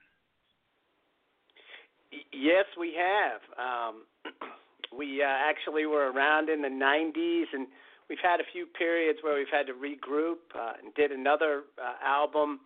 [2.31, 3.41] Yes, we have.
[3.57, 4.03] Um,
[4.97, 7.67] we uh, actually were around in the 90s, and
[8.09, 11.95] we've had a few periods where we've had to regroup uh, and did another uh,
[12.05, 12.59] album,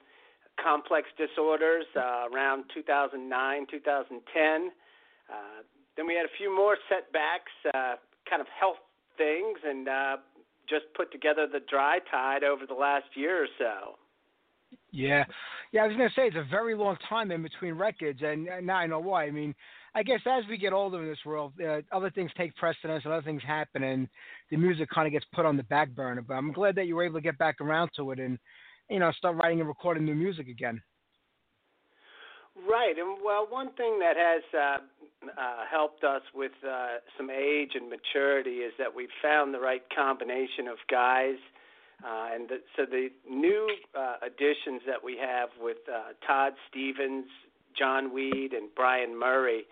[0.62, 4.72] Complex Disorders, uh, around 2009, 2010.
[5.30, 5.64] Uh,
[5.96, 7.96] then we had a few more setbacks, uh,
[8.30, 8.78] kind of health
[9.18, 10.18] things, and uh,
[10.70, 13.98] just put together the dry tide over the last year or so.
[14.92, 15.26] Yeah,
[15.72, 15.84] yeah.
[15.84, 18.88] I was gonna say it's a very long time in between records, and now I
[18.88, 19.26] know why.
[19.26, 19.54] I mean,
[19.96, 23.14] I guess as we get older in this world, uh, other things take precedence, and
[23.14, 24.08] other things happen, and
[24.52, 26.22] the music kind of gets put on the back burner.
[26.22, 28.38] But I'm glad that you were able to get back around to it and,
[28.90, 30.82] you know, start writing and recording new music again.
[32.68, 37.72] Right, and well, one thing that has uh, uh, helped us with uh, some age
[37.76, 41.38] and maturity is that we've found the right combination of guys
[42.04, 43.68] uh, and the, so the new
[43.98, 47.26] uh, additions that we have with uh, Todd Stevens,
[47.78, 49.64] John Weed, and Brian Murray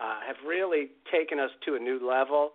[0.00, 2.52] uh, have really taken us to a new level.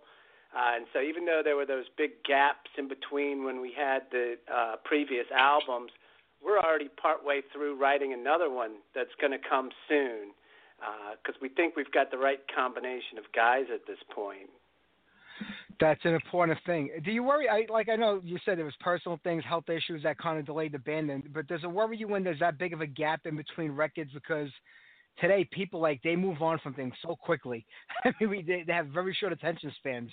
[0.56, 4.02] Uh, and so even though there were those big gaps in between when we had
[4.10, 5.92] the uh, previous albums,
[6.42, 10.32] we're already partway through writing another one that's going to come soon
[11.20, 14.48] because uh, we think we've got the right combination of guys at this point.
[15.80, 16.90] That's an important thing.
[17.04, 17.48] Do you worry?
[17.48, 20.46] I like I know you said there was personal things, health issues that kind of
[20.46, 22.86] delayed the band, and, but does it worry you when there's that big of a
[22.86, 24.10] gap in between records?
[24.12, 24.48] Because
[25.20, 27.64] today people like they move on from things so quickly.
[28.04, 30.10] I mean, we, they, they have very short attention spans.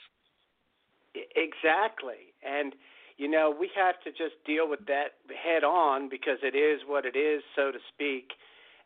[1.15, 2.73] Exactly, and
[3.17, 7.05] you know we have to just deal with that head on because it is what
[7.05, 8.29] it is, so to speak.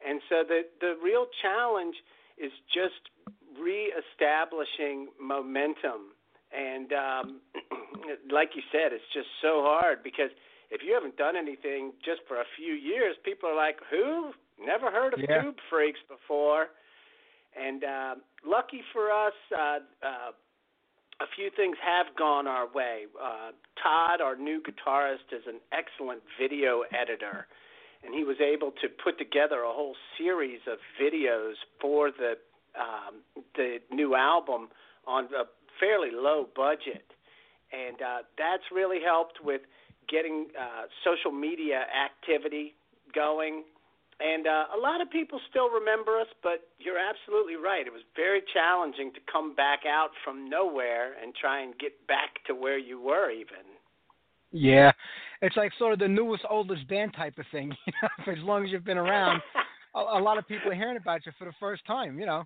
[0.07, 1.95] And so the the real challenge
[2.37, 3.09] is just
[3.59, 6.15] reestablishing momentum
[6.55, 7.41] and um,
[8.31, 10.29] like you said, it's just so hard because
[10.71, 14.31] if you haven't done anything just for a few years, people are like, "Who?
[14.59, 15.41] Never heard of yeah.
[15.41, 16.67] Tube Freaks before."
[17.57, 18.15] And uh,
[18.45, 20.31] lucky for us, uh, uh,
[21.21, 23.05] a few things have gone our way.
[23.21, 23.51] Uh,
[23.81, 27.47] Todd, our new guitarist, is an excellent video editor,
[28.03, 32.33] and he was able to put together a whole series of videos for the
[32.79, 33.21] um,
[33.55, 34.69] the new album
[35.07, 35.43] on a
[35.79, 37.05] fairly low budget,
[37.71, 39.61] and uh, that's really helped with
[40.09, 42.75] getting uh, social media activity
[43.13, 43.63] going.
[44.19, 47.87] And uh, a lot of people still remember us, but you're absolutely right.
[47.87, 52.43] It was very challenging to come back out from nowhere and try and get back
[52.47, 53.63] to where you were, even.
[54.51, 54.91] Yeah,
[55.41, 57.71] it's like sort of the newest, oldest band type of thing.
[57.85, 59.41] You know, for as long as you've been around,
[59.95, 62.19] a, a lot of people are hearing about you for the first time.
[62.19, 62.43] You know.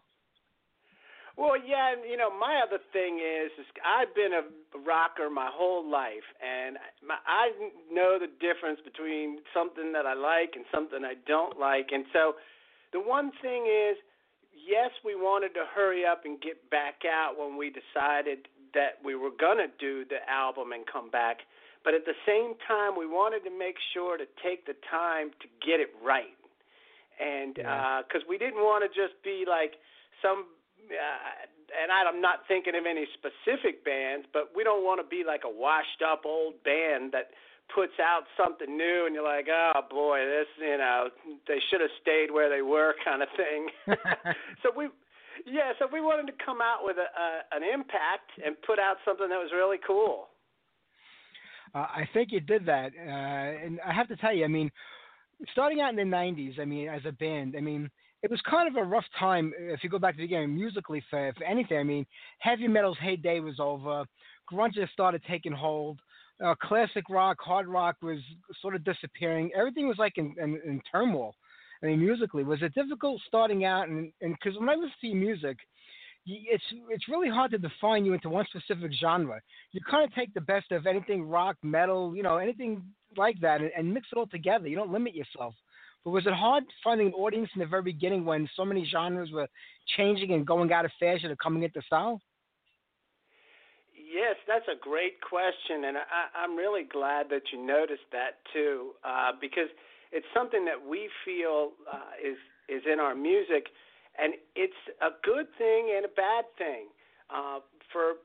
[1.35, 4.45] Well, yeah, and you know, my other thing is, is I've been a
[4.85, 7.49] rocker my whole life, and my, I
[7.91, 11.89] know the difference between something that I like and something I don't like.
[11.91, 12.37] And so,
[12.93, 13.97] the one thing is,
[14.53, 18.45] yes, we wanted to hurry up and get back out when we decided
[18.77, 21.41] that we were gonna do the album and come back.
[21.83, 25.47] But at the same time, we wanted to make sure to take the time to
[25.65, 26.37] get it right,
[27.17, 28.21] and because yeah.
[28.21, 29.81] uh, we didn't want to just be like
[30.21, 30.45] some
[30.91, 35.41] and I'm not thinking of any specific bands, but we don't want to be like
[35.45, 37.31] a washed up old band that
[37.73, 41.09] puts out something new and you're like, oh boy, this, you know,
[41.47, 43.67] they should have stayed where they were kind of thing.
[44.63, 44.89] so we
[45.45, 48.97] yeah, so we wanted to come out with a, a, an impact and put out
[49.03, 50.29] something that was really cool.
[51.75, 54.71] Uh, I think you did that, uh, and I have to tell you, I mean,
[55.51, 57.89] starting out in the '90s, I mean, as a band, I mean,
[58.23, 61.03] it was kind of a rough time if you go back to the beginning musically
[61.09, 61.77] for, for anything.
[61.77, 62.05] I mean,
[62.39, 64.05] heavy metal's heyday was over,
[64.51, 65.99] grunge just started taking hold.
[66.43, 68.19] Uh, classic rock, hard rock was
[68.61, 69.51] sort of disappearing.
[69.55, 71.35] Everything was like in, in, in turmoil.
[71.83, 73.87] I mean, musically, was it difficult starting out?
[73.89, 75.57] And because when I listen to music,
[76.25, 79.41] it's it's really hard to define you into one specific genre.
[79.73, 82.83] You kind of take the best of anything rock, metal, you know, anything
[83.17, 84.67] like that, and, and mix it all together.
[84.67, 85.55] You don't limit yourself.
[86.03, 89.31] But was it hard finding an audience in the very beginning when so many genres
[89.31, 89.47] were
[89.95, 92.19] changing and going out of fashion and coming into style?
[93.95, 98.91] Yes, that's a great question, and I, I'm really glad that you noticed that too,
[99.03, 99.69] uh, because
[100.11, 102.37] it's something that we feel uh, is
[102.69, 103.67] is in our music,
[104.21, 106.87] and it's a good thing and a bad thing.
[107.33, 107.59] Uh,
[107.91, 108.21] for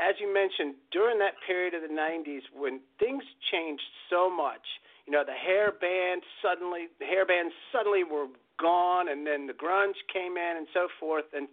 [0.00, 4.62] as you mentioned, during that period of the '90s when things changed so much,
[5.06, 8.26] you know, the hair band suddenly, the hair bands suddenly were
[8.58, 11.48] gone, and then the grunge came in and so forth, and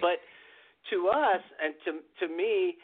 [0.00, 0.20] but
[0.90, 2.76] to us and to to me,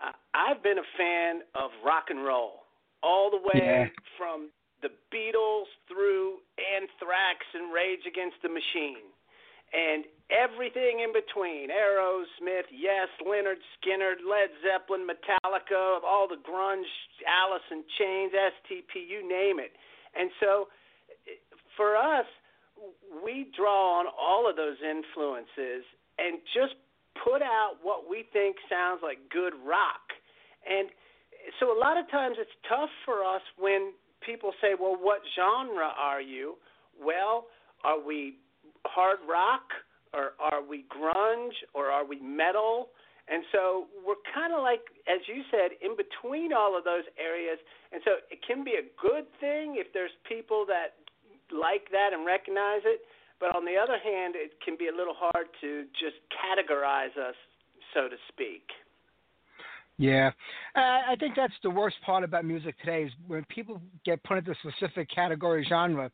[0.00, 2.62] uh, I've been a fan of rock and roll
[3.02, 3.86] all the way yeah.
[4.16, 4.50] from
[4.82, 9.08] the Beatles through Anthrax and Rage Against the Machine,
[9.72, 16.88] and everything in between Aerosmith, Yes, Lynyrd Skynyrd, Led Zeppelin, Metallica, all the grunge,
[17.28, 19.72] Alice in Chains, STP, you name it.
[20.16, 20.68] And so
[21.76, 22.26] for us,
[23.24, 25.84] we draw on all of those influences
[26.18, 26.74] and just
[27.22, 30.02] put out what we think sounds like good rock.
[30.66, 30.88] And
[31.60, 33.92] so a lot of times it's tough for us when
[34.24, 36.56] people say, well, what genre are you?
[37.00, 37.46] Well,
[37.84, 38.36] are we
[38.86, 39.62] hard rock
[40.12, 42.88] or are we grunge or are we metal?
[43.28, 47.58] And so we're kind of like, as you said, in between all of those areas.
[47.92, 50.98] And so it can be a good thing if there's people that
[51.52, 53.02] like that and recognize it.
[53.38, 57.34] But on the other hand, it can be a little hard to just categorize us,
[57.94, 58.62] so to speak.
[59.98, 60.30] Yeah,
[60.74, 64.38] uh, I think that's the worst part about music today is when people get put
[64.38, 66.10] into a specific category genre.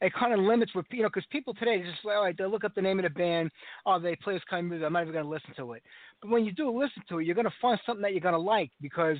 [0.00, 2.44] It kind of limits what you know because people today just like, all right they
[2.44, 3.50] look up the name of the band,
[3.86, 5.82] oh they play this kind of music, I'm not even going to listen to it.
[6.22, 8.34] But when you do listen to it, you're going to find something that you're going
[8.34, 9.16] to like because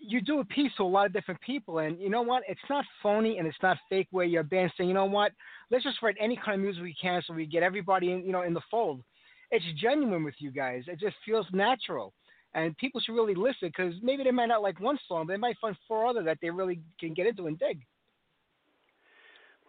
[0.00, 2.42] you do a piece to a lot of different people, and you know what?
[2.48, 4.08] It's not phony and it's not fake.
[4.10, 5.32] Where your band saying, you know what?
[5.70, 8.32] Let's just write any kind of music we can, so we get everybody in, you
[8.32, 9.02] know, in the fold.
[9.50, 10.84] It's genuine with you guys.
[10.86, 12.14] It just feels natural
[12.54, 15.38] and people should really listen because maybe they might not like one song, but they
[15.38, 17.80] might find four other that they really can get into and dig.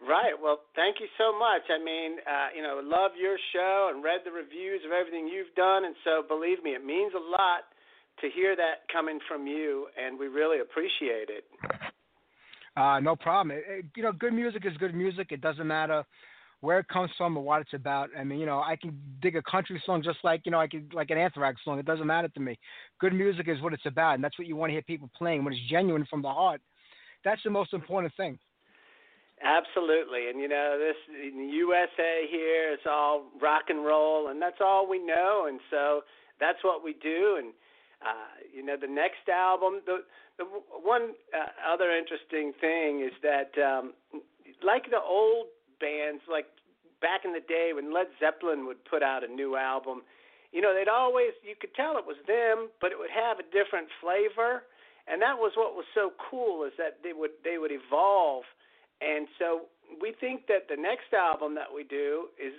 [0.02, 0.34] Right.
[0.34, 1.62] Well, thank you so much.
[1.70, 5.54] I mean, uh, you know, love your show and read the reviews of everything you've
[5.54, 7.70] done, and so believe me, it means a lot
[8.20, 11.44] to hear that coming from you, and we really appreciate it.
[12.74, 13.54] Uh, no problem.
[13.54, 15.26] It, it, you know, good music is good music.
[15.30, 16.04] It doesn't matter
[16.62, 18.08] where it comes from or what it's about.
[18.18, 20.68] I mean, you know, I can dig a country song just like, you know, I
[20.68, 21.78] could like an Anthrax song.
[21.78, 22.58] It doesn't matter to me.
[22.98, 25.44] Good music is what it's about, and that's what you want to hear people playing
[25.44, 26.62] when it's genuine from the heart.
[27.24, 28.38] That's the most important thing.
[29.42, 34.40] Absolutely, and you know, this in the USA here, it's all rock and roll, and
[34.40, 36.02] that's all we know, and so
[36.38, 37.36] that's what we do.
[37.38, 37.52] And
[38.02, 40.04] uh, you know, the next album, the
[40.38, 43.94] the one uh, other interesting thing is that, um,
[44.62, 45.46] like the old
[45.80, 46.46] bands like
[47.02, 50.02] back in the day when Led Zeppelin would put out a new album,
[50.52, 53.46] you know, they'd always you could tell it was them, but it would have a
[53.50, 54.62] different flavor.
[55.10, 58.44] And that was what was so cool is that they would they would evolve.
[59.02, 59.62] And so
[60.00, 62.52] we think that the next album that we do is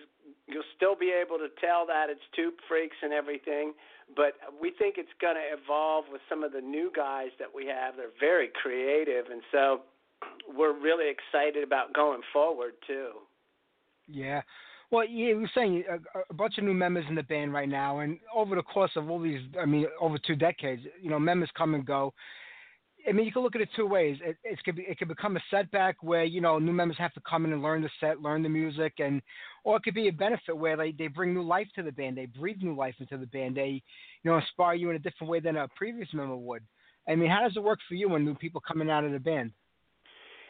[0.47, 3.73] you'll still be able to tell that it's Tube Freaks and everything,
[4.15, 7.65] but we think it's going to evolve with some of the new guys that we
[7.67, 7.95] have.
[7.95, 9.81] They're very creative, and so
[10.55, 13.11] we're really excited about going forward too.
[14.07, 14.41] Yeah.
[14.91, 17.99] Well, yeah, we're saying a, a, bunch of new members in the band right now,
[17.99, 21.49] and over the course of all these, I mean, over two decades, you know, members
[21.57, 22.13] come and go.
[23.07, 24.17] I mean, you can look at it two ways.
[24.23, 27.13] It, it could be, it could become a setback where you know new members have
[27.13, 29.21] to come in and learn the set, learn the music, and
[29.63, 32.17] or it could be a benefit where they they bring new life to the band,
[32.17, 33.81] they breathe new life into the band, they
[34.23, 36.63] you know inspire you in a different way than a previous member would.
[37.07, 39.19] I mean, how does it work for you when new people coming out of the
[39.19, 39.51] band?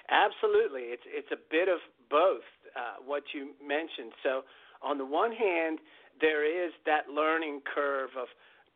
[0.09, 2.43] Absolutely, it's it's a bit of both.
[2.75, 4.11] Uh, what you mentioned.
[4.23, 4.41] So
[4.81, 5.77] on the one hand,
[6.19, 8.25] there is that learning curve of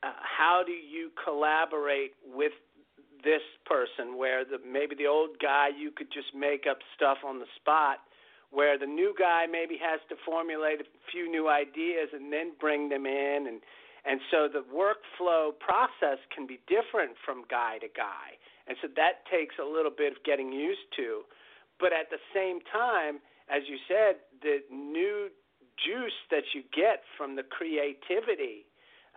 [0.03, 2.51] uh, how do you collaborate with
[3.23, 7.39] this person, where the maybe the old guy you could just make up stuff on
[7.39, 7.99] the spot.
[8.49, 12.89] where the new guy maybe has to formulate a few new ideas and then bring
[12.89, 13.59] them in and
[14.07, 19.25] and so the workflow process can be different from guy to guy and so that
[19.27, 21.23] takes a little bit of getting used to
[21.79, 23.19] but at the same time
[23.49, 25.27] as you said the new
[25.75, 28.65] juice that you get from the creativity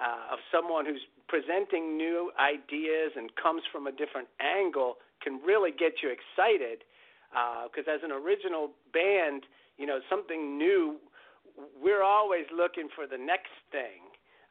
[0.00, 5.70] uh, of someone who's presenting new ideas and comes from a different angle can really
[5.70, 6.82] get you excited
[7.30, 9.44] because uh, as an original band,
[9.76, 10.96] you know, something new,
[11.80, 14.02] we're always looking for the next thing.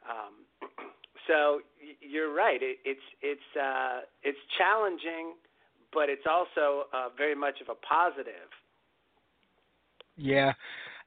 [0.08, 0.70] Um,
[1.28, 1.60] so
[2.00, 2.62] you're right.
[2.62, 5.34] It, it's it's uh, it's challenging,
[5.92, 8.48] but it's also uh, very much of a positive.
[10.16, 10.52] Yeah.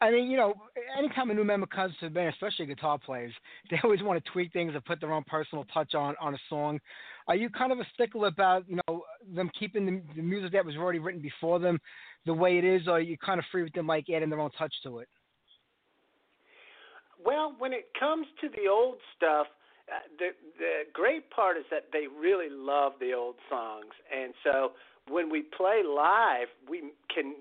[0.04, 0.54] I mean, you know,
[0.98, 3.32] anytime a new member comes to the band, especially guitar players,
[3.72, 6.38] they always want to tweak things or put their own personal touch on on a
[6.50, 6.80] song.
[7.30, 9.04] Are you kind of a stickler about you know
[9.34, 11.80] them keeping the, the music that was already written before them
[12.26, 14.42] the way it is, or are you kind of free with them like adding their
[14.42, 15.08] own touch to it?
[17.24, 19.48] Well, when it comes to the old stuff,
[19.88, 24.74] uh, the the great part is that they really love the old songs, and so
[25.10, 27.36] when we play live, we can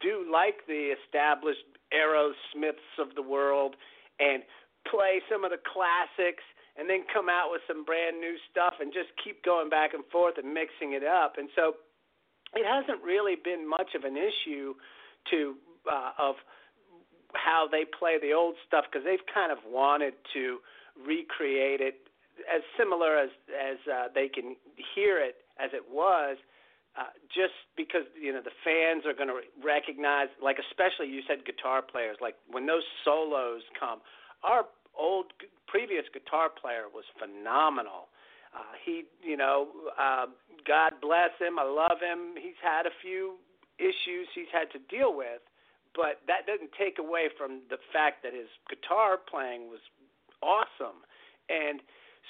[0.00, 1.62] do like the established
[1.94, 3.76] Aerosmiths of the world
[4.20, 4.42] and
[4.90, 6.42] play some of the classics
[6.76, 10.04] and then come out with some brand new stuff and just keep going back and
[10.10, 11.36] forth and mixing it up.
[11.36, 11.76] And so
[12.54, 14.74] it hasn't really been much of an issue
[15.30, 15.54] to
[15.90, 16.36] uh, of
[17.34, 20.58] how they play the old stuff because they've kind of wanted to
[21.06, 21.96] recreate it
[22.52, 24.56] as similar as as uh, they can
[24.94, 26.36] hear it as it was.
[26.92, 31.40] Uh, just because you know the fans are going to recognize, like especially you said
[31.46, 34.00] guitar players, like when those solos come,
[34.44, 35.32] our old
[35.66, 38.12] previous guitar player was phenomenal.
[38.52, 40.26] Uh, he, you know, uh,
[40.68, 41.58] God bless him.
[41.58, 42.36] I love him.
[42.36, 43.40] He's had a few
[43.80, 45.40] issues he's had to deal with,
[45.96, 49.80] but that doesn't take away from the fact that his guitar playing was
[50.44, 51.08] awesome.
[51.48, 51.80] And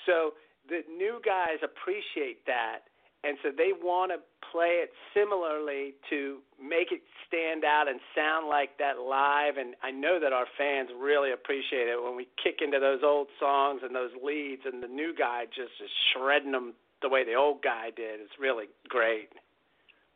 [0.06, 2.86] so the new guys appreciate that
[3.24, 4.18] and so they want to
[4.50, 9.56] play it similarly to make it stand out and sound like that live.
[9.56, 13.28] And I know that our fans really appreciate it when we kick into those old
[13.38, 17.34] songs and those leads and the new guy just is shredding them the way the
[17.34, 18.20] old guy did.
[18.20, 19.30] It's really great.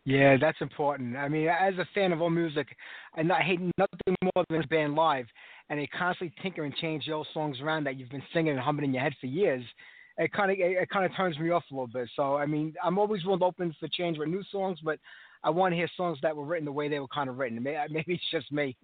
[0.04, 1.16] Yeah that's important.
[1.16, 2.68] I mean as a fan of old music
[3.16, 5.26] I hate nothing more than a band live
[5.70, 8.60] and they constantly tinker and change the old songs around that you've been singing and
[8.60, 9.64] humming in your head for years
[10.18, 12.08] it kind of it, it kind of turns me off a little bit.
[12.16, 14.98] So I mean, I'm always willing to open for change with new songs, but
[15.44, 17.62] I want to hear songs that were written the way they were kind of written.
[17.62, 18.76] Maybe, it's just me.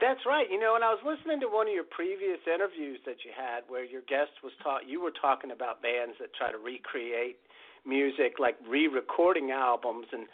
[0.00, 0.46] That's right.
[0.50, 3.64] You know, and I was listening to one of your previous interviews that you had,
[3.68, 4.88] where your guest was taught.
[4.88, 7.36] You were talking about bands that try to recreate
[7.84, 10.24] music, like re-recording albums, and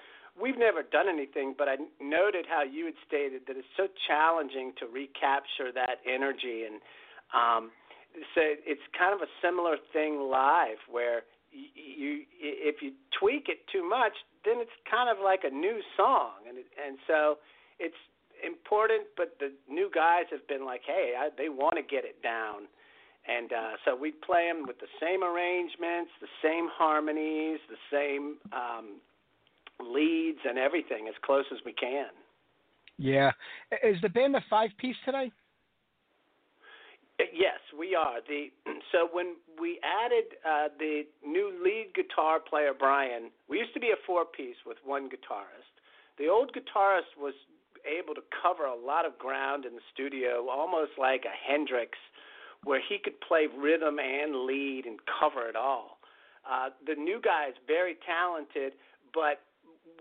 [0.41, 1.55] we've never done anything.
[1.57, 6.65] But I noted how you had stated that it's so challenging to recapture that energy
[6.69, 6.81] and.
[7.35, 7.71] um
[8.35, 11.23] so it's kind of a similar thing live where
[11.53, 14.13] you, you if you tweak it too much,
[14.45, 17.39] then it's kind of like a new song, and and so
[17.79, 17.99] it's
[18.45, 19.09] important.
[19.17, 22.69] But the new guys have been like, hey, I, they want to get it down,
[23.29, 28.37] and uh, so we play them with the same arrangements, the same harmonies, the same
[28.53, 29.01] um,
[29.81, 32.09] leads, and everything as close as we can.
[32.99, 33.33] Yeah,
[33.85, 35.31] is the band a five piece today?
[37.19, 38.21] Yes, we are.
[38.27, 38.53] The
[38.93, 43.89] so when we added uh, the new lead guitar player Brian, we used to be
[43.89, 45.73] a four piece with one guitarist.
[46.19, 47.35] The old guitarist was
[47.87, 51.97] able to cover a lot of ground in the studio, almost like a Hendrix,
[52.65, 55.99] where he could play rhythm and lead and cover it all.
[56.49, 58.73] Uh, the new guy is very talented,
[59.15, 59.41] but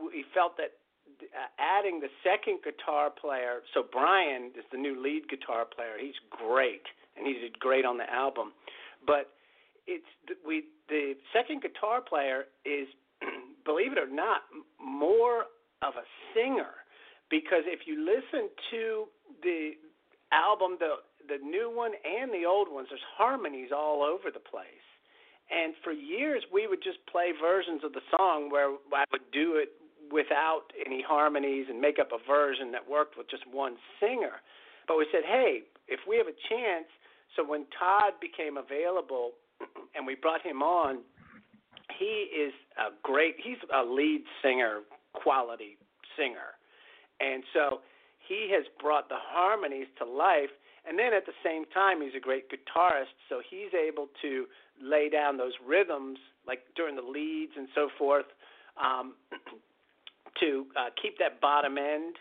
[0.02, 0.74] we felt that
[1.22, 5.96] uh, adding the second guitar player, so Brian is the new lead guitar player.
[6.00, 6.84] He's great
[7.18, 8.52] and he did great on the album.
[9.06, 9.32] But
[9.88, 10.06] it's
[10.46, 12.88] we the second guitar player is,
[13.66, 14.42] believe it or not,
[14.80, 15.46] more
[15.82, 16.86] of a singer
[17.30, 19.06] because if you listen to
[19.42, 19.72] the
[20.32, 24.86] album, the the new one and the old ones, there's harmonies all over the place.
[25.50, 29.58] And for years, we would just play versions of the song where I would do
[29.58, 29.74] it
[30.12, 34.42] without any harmonies and make up a version that worked with just one singer.
[34.88, 36.90] But we said, hey, if we have a chance,
[37.36, 39.32] so when Todd became available
[39.96, 41.00] and we brought him on,
[42.00, 44.82] he is a great, he's a lead singer,
[45.14, 45.78] quality
[46.18, 46.56] singer.
[47.20, 47.82] And so
[48.28, 50.52] he has brought the harmonies to life.
[50.88, 53.16] And then at the same time, he's a great guitarist.
[53.30, 54.46] So he's able to
[54.82, 58.26] lay down those rhythms, like during the leads and so forth,
[58.78, 59.16] um,
[60.40, 62.16] to uh, keep that bottom end,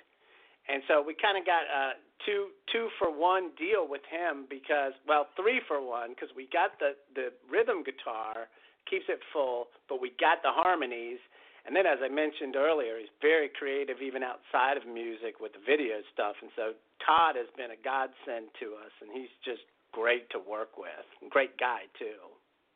[0.68, 4.92] and so we kind of got a two two for one deal with him because
[5.06, 8.48] well three for one because we got the the rhythm guitar
[8.88, 11.18] keeps it full, but we got the harmonies.
[11.64, 15.64] And then, as I mentioned earlier, he's very creative even outside of music with the
[15.64, 16.36] video stuff.
[16.44, 20.76] And so Todd has been a godsend to us, and he's just great to work
[20.76, 21.08] with.
[21.32, 22.20] Great guy too.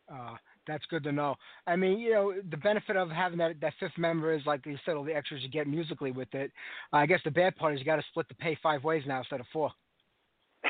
[0.09, 1.35] Uh, that's good to know.
[1.67, 4.77] I mean, you know, the benefit of having that that fifth member is, like you
[4.85, 6.53] said, all the extras you get musically with it.
[6.93, 9.19] I guess the bad part is you got to split the pay five ways now
[9.19, 9.73] instead of four.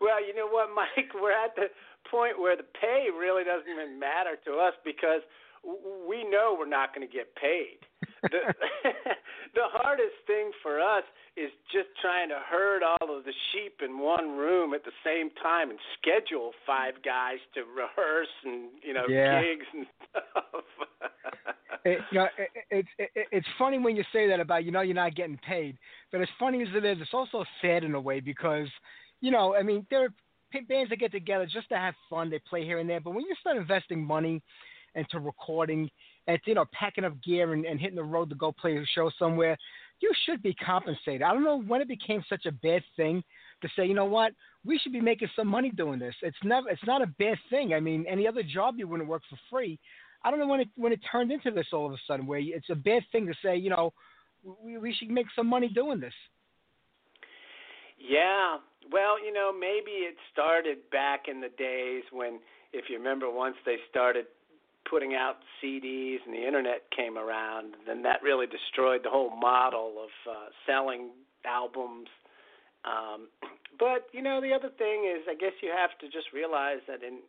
[0.00, 1.14] well, you know what, Mike?
[1.14, 1.68] We're at the
[2.10, 5.22] point where the pay really doesn't even matter to us because
[6.08, 7.78] we know we're not going to get paid.
[8.22, 8.28] The,
[9.54, 11.02] the hardest thing for us
[11.36, 15.30] is just trying to herd all of the sheep in one room at the same
[15.42, 19.42] time and schedule five guys to rehearse and you know yeah.
[19.42, 20.64] gigs and stuff.
[21.84, 24.80] it, you know, it, it, it, it's funny when you say that about you know
[24.80, 25.76] you're not getting paid,
[26.12, 28.68] but as funny as it is, it's also sad in a way because
[29.20, 30.14] you know I mean there are
[30.68, 32.30] bands that get together just to have fun.
[32.30, 34.42] They play here and there, but when you start investing money
[34.96, 35.88] into recording
[36.26, 38.84] and you know packing up gear and, and hitting the road to go play a
[38.94, 39.56] show somewhere,
[40.00, 41.22] you should be compensated.
[41.22, 43.22] I don't know when it became such a bad thing
[43.62, 44.32] to say, you know what,
[44.64, 46.14] we should be making some money doing this.
[46.22, 47.72] It's never, it's not a bad thing.
[47.72, 49.78] I mean, any other job you wouldn't work for free.
[50.24, 52.40] I don't know when it when it turned into this all of a sudden, where
[52.40, 53.92] it's a bad thing to say, you know,
[54.62, 56.14] we, we should make some money doing this.
[57.98, 58.58] Yeah,
[58.92, 62.38] well, you know, maybe it started back in the days when,
[62.72, 64.26] if you remember, once they started
[64.88, 69.94] putting out CDs and the internet came around, then that really destroyed the whole model
[70.02, 71.10] of uh, selling
[71.44, 72.08] albums.
[72.84, 73.28] Um,
[73.78, 77.02] but you know, the other thing is, I guess you have to just realize that
[77.02, 77.20] in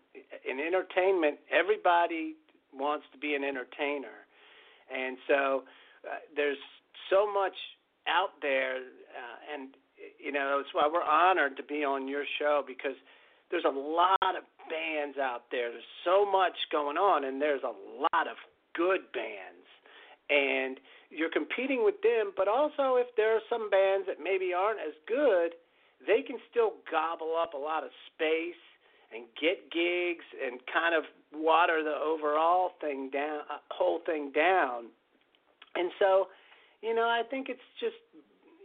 [0.48, 2.36] in entertainment, everybody
[2.74, 4.26] wants to be an entertainer,
[4.94, 5.64] and so
[6.06, 6.62] uh, there's
[7.10, 7.56] so much
[8.08, 9.76] out there, uh, and
[10.20, 12.96] you know, that's why we're honored to be on your show because
[13.52, 15.72] there's a lot of bands out there.
[15.72, 18.38] There's so much going on, and there's a lot of
[18.76, 19.68] good bands.
[20.30, 20.80] And
[21.10, 24.94] you're competing with them, but also if there are some bands that maybe aren't as
[25.08, 25.56] good,
[26.06, 28.60] they can still gobble up a lot of space
[29.16, 31.04] and get gigs and kind of
[31.34, 34.92] water the overall thing down, uh, whole thing down.
[35.76, 36.28] And so,
[36.82, 37.96] you know, I think it's just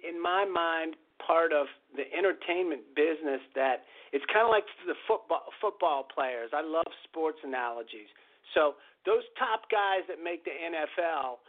[0.03, 1.67] in my mind part of
[1.97, 6.51] the entertainment business that it's kind of like the football football players.
[6.53, 8.09] I love sports analogies.
[8.55, 11.43] So those top guys that make the NFL,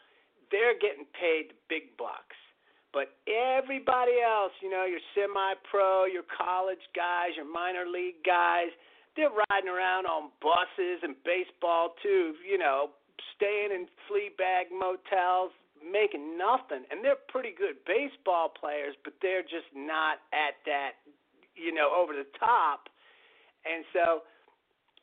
[0.52, 2.38] they're getting paid big bucks.
[2.94, 8.70] But everybody else, you know, your semi-pro, your college guys, your minor league guys,
[9.18, 12.94] they're riding around on buses and baseball too, you know,
[13.36, 15.52] staying in flea bag motels,
[15.84, 21.04] making nothing, and they're pretty good baseball players, but they're just not at that,
[21.56, 22.88] you know, over the top.
[23.68, 24.24] And so,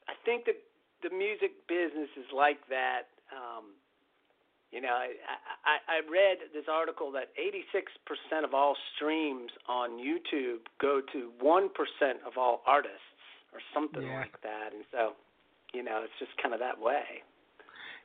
[0.08, 0.58] I think that
[1.02, 3.12] the music business is like that.
[3.30, 3.76] Um,
[4.72, 5.10] you know, I,
[5.66, 11.66] I, I read this article that 86% of all streams on YouTube go to 1%
[12.26, 13.10] of all artists,
[13.52, 14.20] or something yeah.
[14.20, 14.70] like that.
[14.72, 15.12] And so,
[15.74, 17.22] you know, it's just kind of that way.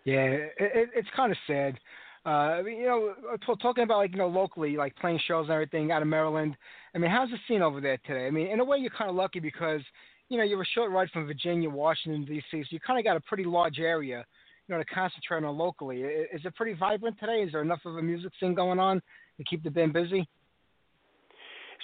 [0.03, 1.79] Yeah, it, it's kind of sad.
[2.25, 3.13] Uh, you know,
[3.61, 6.55] talking about like you know locally, like playing shows and everything out of Maryland.
[6.95, 8.25] I mean, how's the scene over there today?
[8.25, 9.81] I mean, in a way, you're kind of lucky because
[10.29, 13.15] you know you're a short ride from Virginia, Washington D.C., so you kind of got
[13.15, 14.25] a pretty large area,
[14.67, 16.01] you know, to concentrate on locally.
[16.01, 17.43] Is it pretty vibrant today?
[17.43, 19.03] Is there enough of a music scene going on
[19.37, 20.27] to keep the band busy?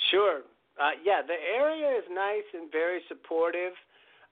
[0.10, 0.40] Sure.
[0.82, 3.74] Uh, yeah, the area is nice and very supportive.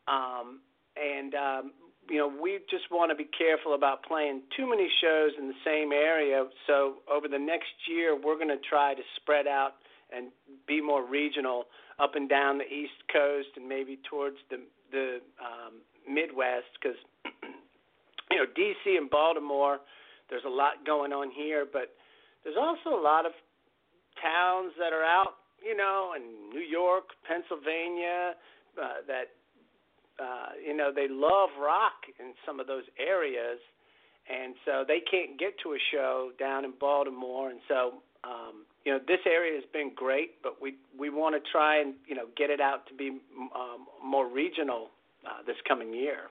[0.07, 0.61] Um,
[0.98, 1.72] and um,
[2.10, 5.60] you know, we just want to be careful about playing too many shows in the
[5.64, 6.45] same area.
[6.68, 9.73] So over the next year, we're going to try to spread out
[10.11, 10.31] and
[10.68, 11.65] be more regional
[11.99, 14.57] up and down the East Coast and maybe towards the
[14.91, 16.98] the um, Midwest because
[18.31, 19.80] you know DC and Baltimore.
[20.30, 21.94] There's a lot going on here, but
[22.44, 23.34] there's also a lot of
[24.22, 28.36] towns that are out, you know, in New York, Pennsylvania,
[28.77, 29.34] uh, that
[30.20, 33.60] uh, you know, they love rock in some of those areas,
[34.30, 38.91] and so they can't get to a show down in Baltimore, and so um, you
[38.91, 42.26] know this area has been great, but we we want to try and you know
[42.38, 43.20] get it out to be
[43.56, 44.90] um, more regional
[45.26, 46.30] uh, this coming year.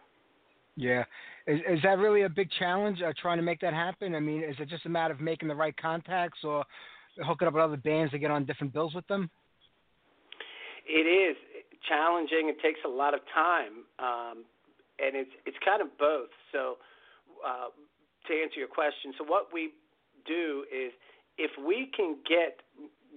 [0.77, 1.05] Yeah,
[1.47, 4.15] is is that really a big challenge uh, trying to make that happen?
[4.15, 6.65] I mean, is it just a matter of making the right contacts or
[7.25, 9.31] hooking up with other bands to get on different bills with them?
[10.87, 11.37] It is
[11.87, 12.49] challenging.
[12.49, 14.45] It takes a lot of time, um,
[14.99, 16.31] and it's it's kind of both.
[16.53, 16.77] So
[17.45, 17.69] uh,
[18.27, 19.71] to answer your question, so what we
[20.27, 20.93] do is
[21.37, 22.61] if we can get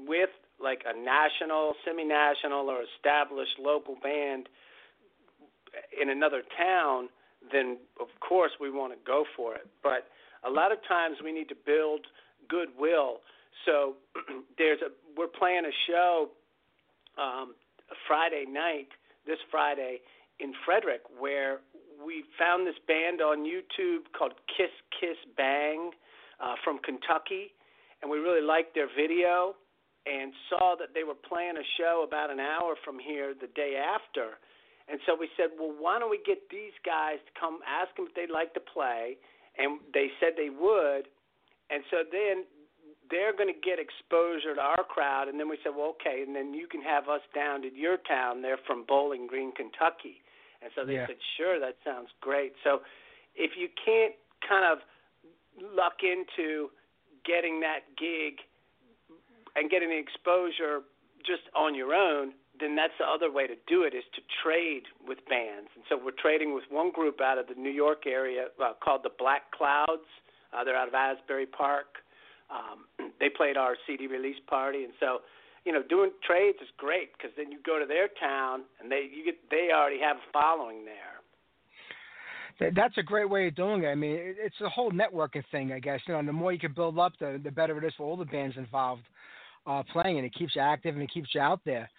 [0.07, 0.29] with
[0.61, 4.47] like a national, semi-national, or established local band
[5.99, 7.09] in another town,
[7.51, 9.67] then of course we want to go for it.
[9.81, 10.07] But
[10.45, 12.05] a lot of times we need to build
[12.47, 13.21] goodwill.
[13.65, 13.95] So
[14.57, 16.29] there's a we're playing a show
[17.17, 17.55] um,
[18.07, 18.89] Friday night,
[19.25, 20.01] this Friday
[20.39, 21.59] in Frederick, where
[22.03, 25.91] we found this band on YouTube called Kiss Kiss Bang
[26.41, 27.53] uh, from Kentucky,
[28.01, 29.55] and we really liked their video
[30.05, 33.77] and saw that they were playing a show about an hour from here the day
[33.77, 34.41] after.
[34.89, 38.09] And so we said, well, why don't we get these guys to come ask them
[38.09, 39.17] if they'd like to play?
[39.57, 41.05] And they said they would.
[41.69, 42.49] And so then
[43.11, 45.27] they're going to get exposure to our crowd.
[45.27, 47.97] And then we said, well, okay, and then you can have us down to your
[48.07, 48.41] town.
[48.41, 50.23] They're from Bowling Green, Kentucky.
[50.63, 51.07] And so they yeah.
[51.07, 52.53] said, sure, that sounds great.
[52.63, 52.81] So
[53.35, 54.15] if you can't
[54.47, 54.79] kind of
[55.75, 56.71] luck into
[57.25, 58.39] getting that gig
[59.55, 60.81] and getting the exposure
[61.25, 64.83] just on your own, then that's the other way to do it is to trade
[65.05, 65.69] with bands.
[65.75, 69.01] And so we're trading with one group out of the New York area uh, called
[69.03, 70.07] the Black Clouds.
[70.53, 71.99] Uh, they're out of Asbury Park.
[72.51, 75.19] Um, they played our CD release party, and so
[75.65, 79.07] you know doing trades is great because then you go to their town and they
[79.13, 81.21] you get they already have a following there.
[82.75, 83.87] That's a great way of doing it.
[83.87, 85.99] I mean, it's a whole networking thing, I guess.
[86.07, 88.05] You know, and the more you can build up, the the better it is for
[88.05, 89.03] all the bands involved
[89.65, 91.89] uh, playing, and it keeps you active and it keeps you out there.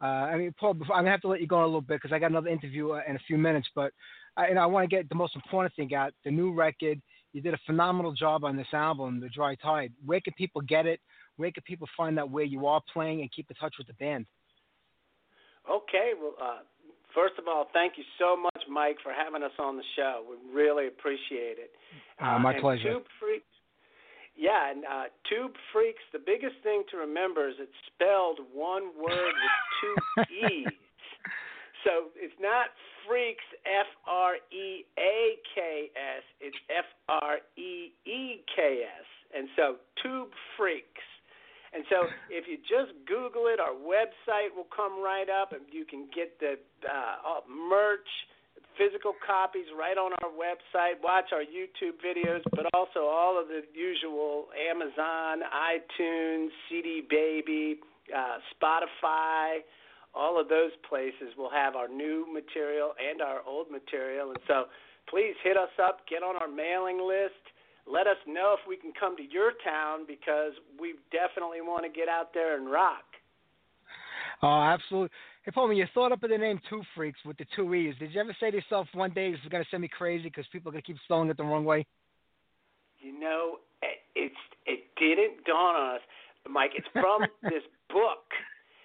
[0.00, 2.00] Uh, I mean, Paul, before, I'm gonna have to let you go a little bit
[2.00, 3.68] because I got another interview uh, in a few minutes.
[3.74, 3.92] But
[4.36, 6.52] I, uh, you know, I want to get the most important thing out: the new
[6.52, 7.00] record.
[7.32, 9.92] You did a phenomenal job on this album, The Dry Tide.
[10.04, 11.00] Where can people get it?
[11.36, 13.94] Where can people find out where you are playing and keep in touch with the
[13.94, 14.26] band?
[15.70, 16.58] Okay, well, uh,
[17.14, 20.24] first of all, thank you so much, Mike, for having us on the show.
[20.28, 21.70] We really appreciate it.
[22.20, 22.94] Uh, my and pleasure.
[22.94, 23.44] Tube Freaks,
[24.34, 26.02] yeah, and uh, Tube Freaks.
[26.12, 29.96] The biggest thing to remember is it's spelled one word with two
[30.46, 30.72] e's.
[31.84, 32.70] So it's not
[33.08, 36.22] freaks, F R E A K S.
[36.40, 39.08] It's F R E E K S.
[39.34, 41.08] And so Tube Freaks.
[41.74, 45.84] And so if you just Google it, our website will come right up, and you
[45.84, 48.08] can get the uh, merch,
[48.76, 51.02] physical copies right on our website.
[51.02, 57.80] Watch our YouTube videos, but also all of the usual Amazon, iTunes, CD Baby,
[58.14, 59.60] uh, Spotify.
[60.14, 64.30] All of those places will have our new material and our old material.
[64.30, 64.64] And so
[65.08, 67.40] please hit us up, get on our mailing list.
[67.86, 71.90] Let us know if we can come to your town because we definitely want to
[71.90, 73.04] get out there and rock.
[74.42, 75.10] Oh, absolutely.
[75.42, 77.94] Hey, Paul, when you thought up of the name Two Freaks with the two E's,
[77.98, 80.24] did you ever say to yourself one day this is going to send me crazy
[80.24, 81.86] because people are going to keep spelling it the wrong way?
[83.00, 86.02] You know, it, it's it didn't dawn on us,
[86.48, 86.72] Mike.
[86.76, 88.26] It's from this book.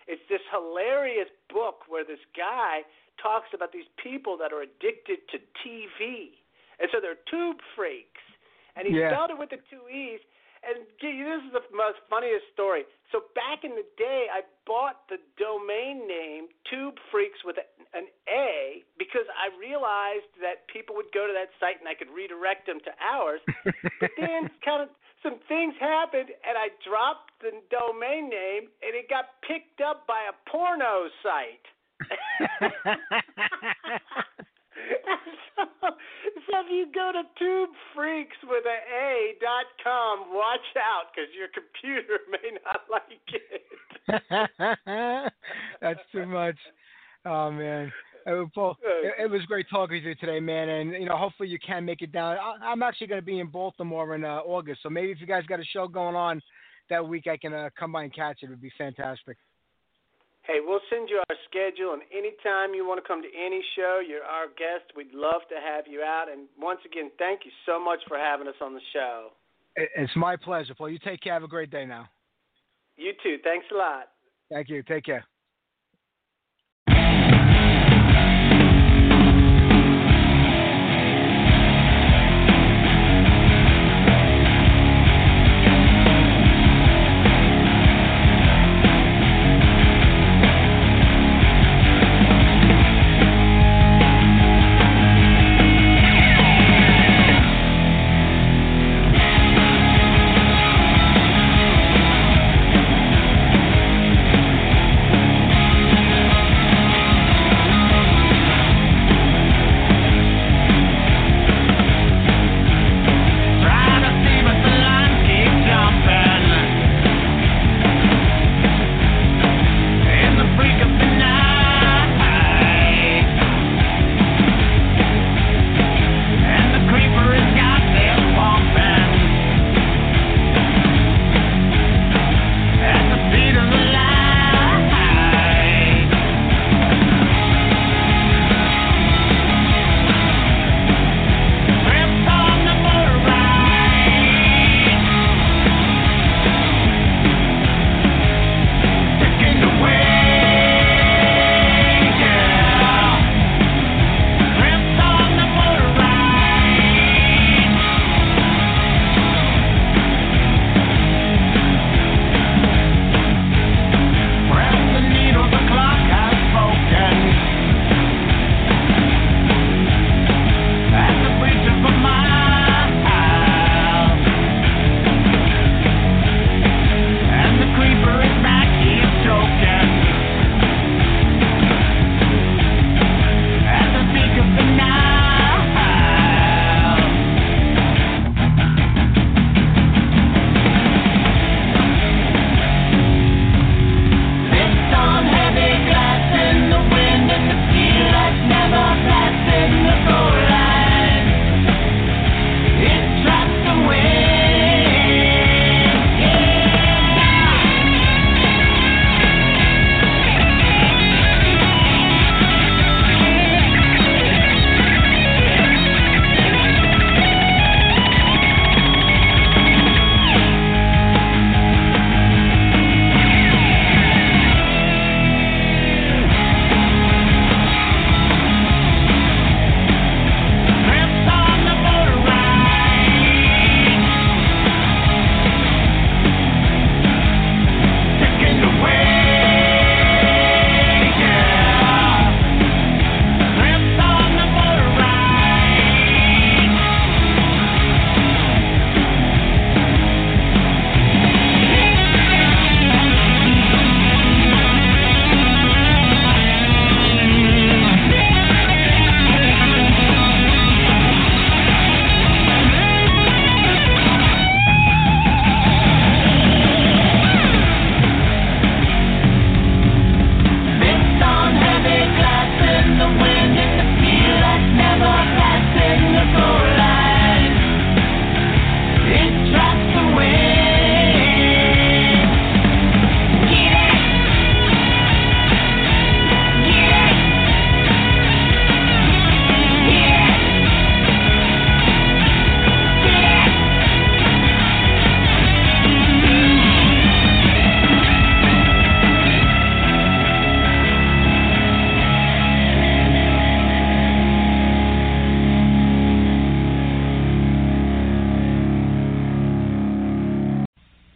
[0.08, 2.84] It's this hilarious book where this guy
[3.22, 6.36] talks about these people that are addicted to TV,
[6.80, 8.22] and so they're tube freaks.
[8.76, 9.10] And he Yeah.
[9.14, 10.20] spelled it with the two E's.
[10.64, 12.86] And gee, this is the most funniest story.
[13.12, 17.58] So back in the day, I bought the domain name Tube Freaks with
[17.94, 22.10] an A because I realized that people would go to that site and I could
[22.10, 23.42] redirect them to ours.
[24.00, 24.90] but then kind of
[25.24, 30.28] some things happened and I dropped the domain name and it got picked up by
[30.30, 31.66] a porno site.
[35.56, 41.30] so, so if you go to tubefreaks with a a dot com, watch out because
[41.34, 43.64] your computer may not like it.
[45.82, 46.58] That's too much.
[47.26, 47.92] Oh man.
[48.26, 50.70] Uh, Paul, it, it was great talking to you today, man.
[50.70, 52.38] And you know, hopefully you can make it down.
[52.38, 55.28] I, I'm actually going to be in Baltimore in uh, August, so maybe if you
[55.28, 56.42] guys got a show going on
[56.90, 58.48] that week, I can uh, come by and catch it.
[58.48, 59.38] It would be fantastic.
[60.44, 64.02] Hey, we'll send you our schedule, and anytime you want to come to any show,
[64.06, 64.92] you're our guest.
[64.96, 66.26] We'd love to have you out.
[66.30, 69.30] And once again, thank you so much for having us on the show.
[69.78, 70.90] It's my pleasure, Paul.
[70.90, 71.34] You take care.
[71.34, 72.10] Have a great day now.
[72.98, 73.38] You too.
[73.44, 74.10] Thanks a lot.
[74.52, 74.84] Thank you.
[74.84, 75.26] Take care.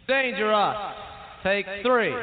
[0.07, 0.77] Dangerous.
[1.43, 2.13] Take three.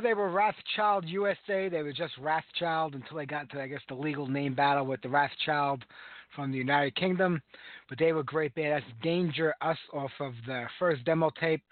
[0.00, 3.94] They were Wrathchild USA, they were just Wrathchild until they got into, I guess, the
[3.94, 5.82] legal name battle with the Wrathchild
[6.34, 7.40] from the United Kingdom.
[7.88, 8.72] But they were great band.
[8.72, 11.62] That's Dangerous off of the first demo tape.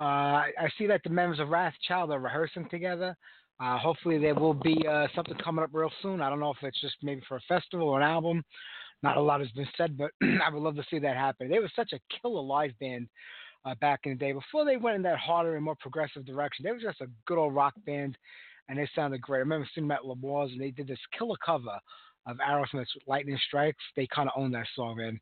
[0.00, 3.16] Uh, I see that the members of Wrathchild are rehearsing together.
[3.60, 6.20] Uh, hopefully, there will be uh, something coming up real soon.
[6.20, 8.42] I don't know if it's just maybe for a festival or an album.
[9.02, 11.48] Not a lot has been said, but I would love to see that happen.
[11.48, 13.08] They were such a killer live band
[13.64, 14.32] uh, back in the day.
[14.32, 17.38] Before they went in that harder and more progressive direction, they were just a good
[17.38, 18.16] old rock band,
[18.68, 19.38] and they sounded great.
[19.38, 21.78] I remember seeing them at and they did this killer cover
[22.26, 23.82] of Aerosmith's Lightning Strikes.
[23.96, 25.20] They kind of owned that song, man.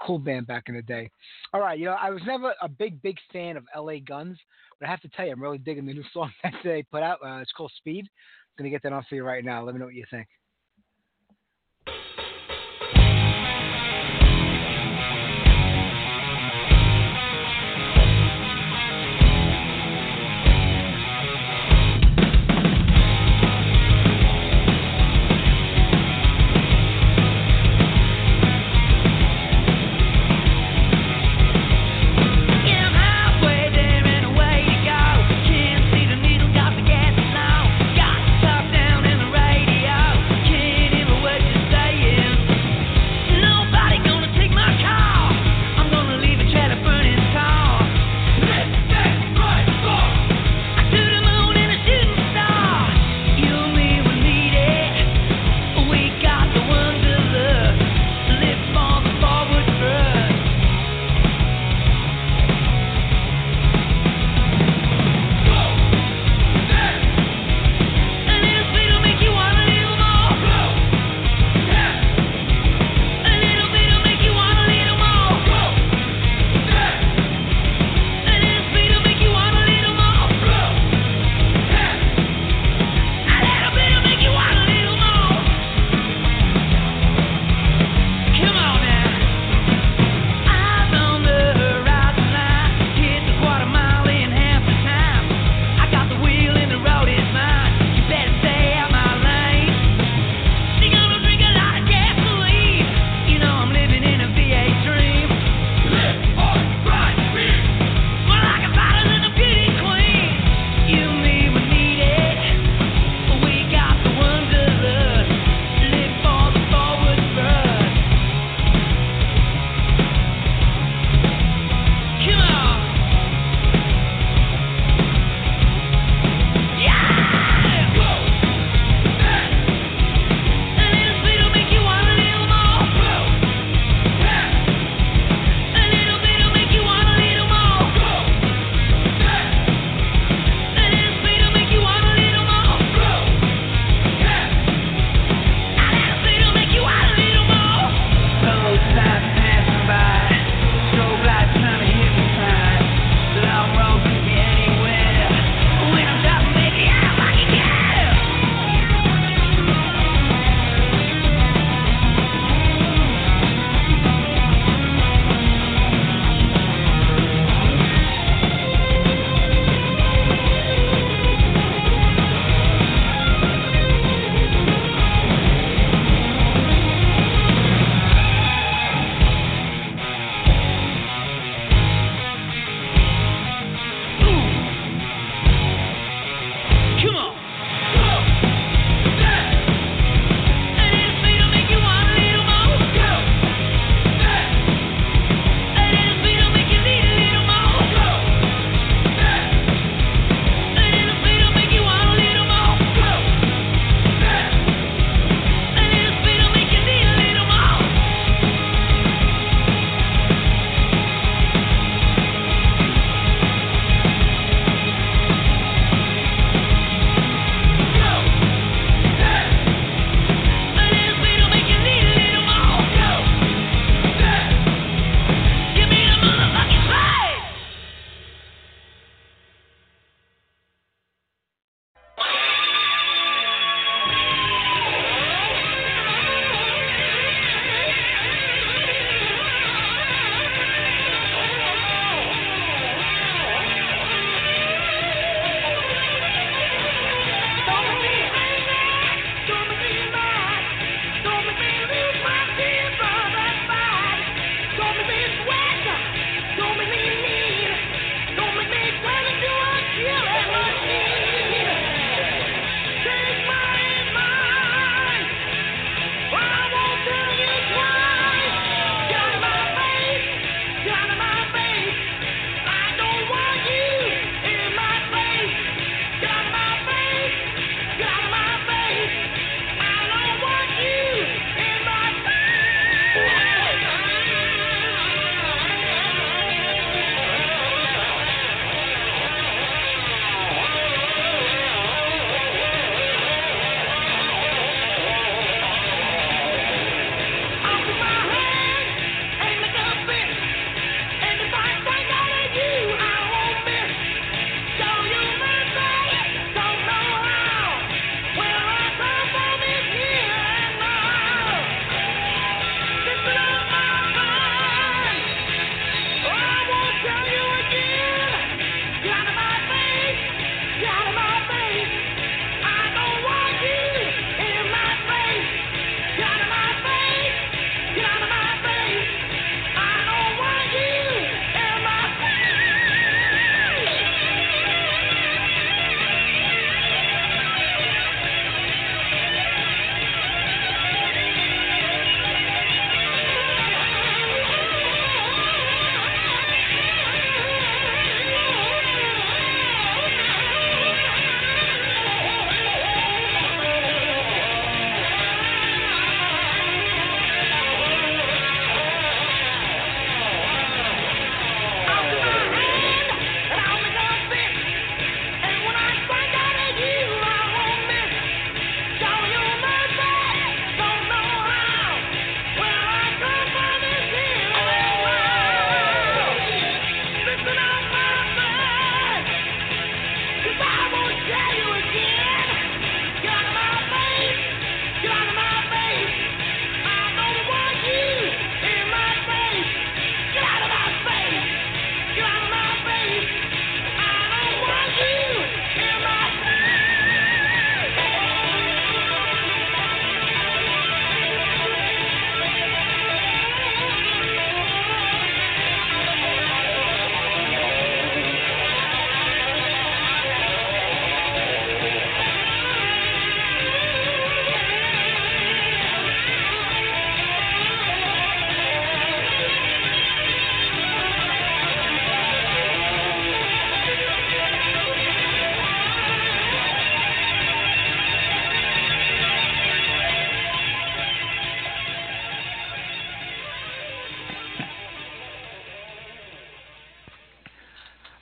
[0.00, 1.10] Cool band back in the day.
[1.52, 4.38] All right, you know, I was never a big, big fan of LA Guns,
[4.80, 7.02] but I have to tell you, I'm really digging the new song that they put
[7.02, 7.18] out.
[7.24, 8.06] Uh, it's called Speed.
[8.08, 9.64] I'm going to get that on for you right now.
[9.64, 10.26] Let me know what you think.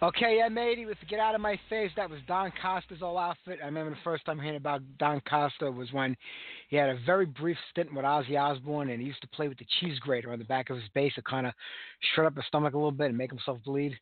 [0.03, 1.91] Okay, M80 with Get Out of My Face.
[1.95, 3.59] That was Don Costa's old outfit.
[3.63, 6.17] I remember the first time hearing about Don Costa was when
[6.71, 9.59] he had a very brief stint with Ozzy Osbourne and he used to play with
[9.59, 11.53] the cheese grater on the back of his bass to kind of
[12.15, 13.93] shut up his stomach a little bit and make himself bleed.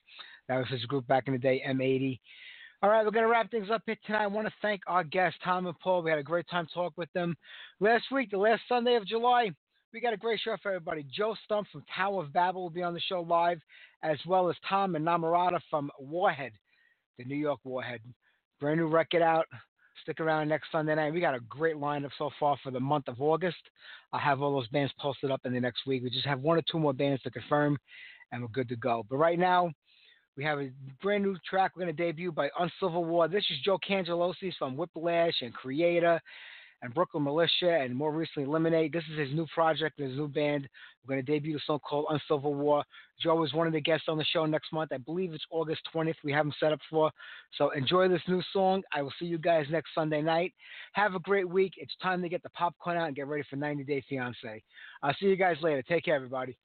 [0.47, 2.21] That was his group back in the day, M80.
[2.81, 4.23] All right, we're going to wrap things up here tonight.
[4.23, 6.03] I want to thank our guests, Tom and Paul.
[6.03, 7.37] We had a great time talking with them.
[7.81, 9.51] Last week, the last Sunday of July,
[9.93, 11.07] we got a great show for everybody.
[11.15, 13.61] Joe Stump from Tower of Babel will be on the show live,
[14.03, 16.53] as well as Tom and Namorada from Warhead,
[17.17, 18.01] the New York Warhead.
[18.61, 19.47] Brand new record out.
[20.03, 21.13] Stick around next Sunday night.
[21.13, 23.57] We got a great lineup so far for the month of August.
[24.13, 26.03] I'll have all those bands posted up in the next week.
[26.03, 27.79] We just have one or two more bands to confirm,
[28.31, 29.05] and we're good to go.
[29.09, 29.73] But right now,
[30.37, 30.71] we have a
[31.03, 33.27] brand new track we're going to debut by Uncivil War.
[33.27, 36.21] This is Joe Cangelosi from Whiplash and Kreator
[36.83, 38.93] and Brooklyn Militia, and more recently Eliminate.
[38.93, 40.69] This is his new project, his new band.
[41.03, 42.85] We're going to debut a song called Uncivil War.
[43.21, 44.93] Joe is one of the guests on the show next month.
[44.93, 46.15] I believe it's August 20th.
[46.23, 47.11] We have him set up for.
[47.57, 48.83] So enjoy this new song.
[48.93, 50.55] I will see you guys next Sunday night.
[50.93, 51.75] Have a great week.
[51.77, 54.63] It's time to get the popcorn out and get ready for 90 Day Fiance.
[55.03, 55.83] I'll see you guys later.
[55.83, 56.57] Take care, everybody.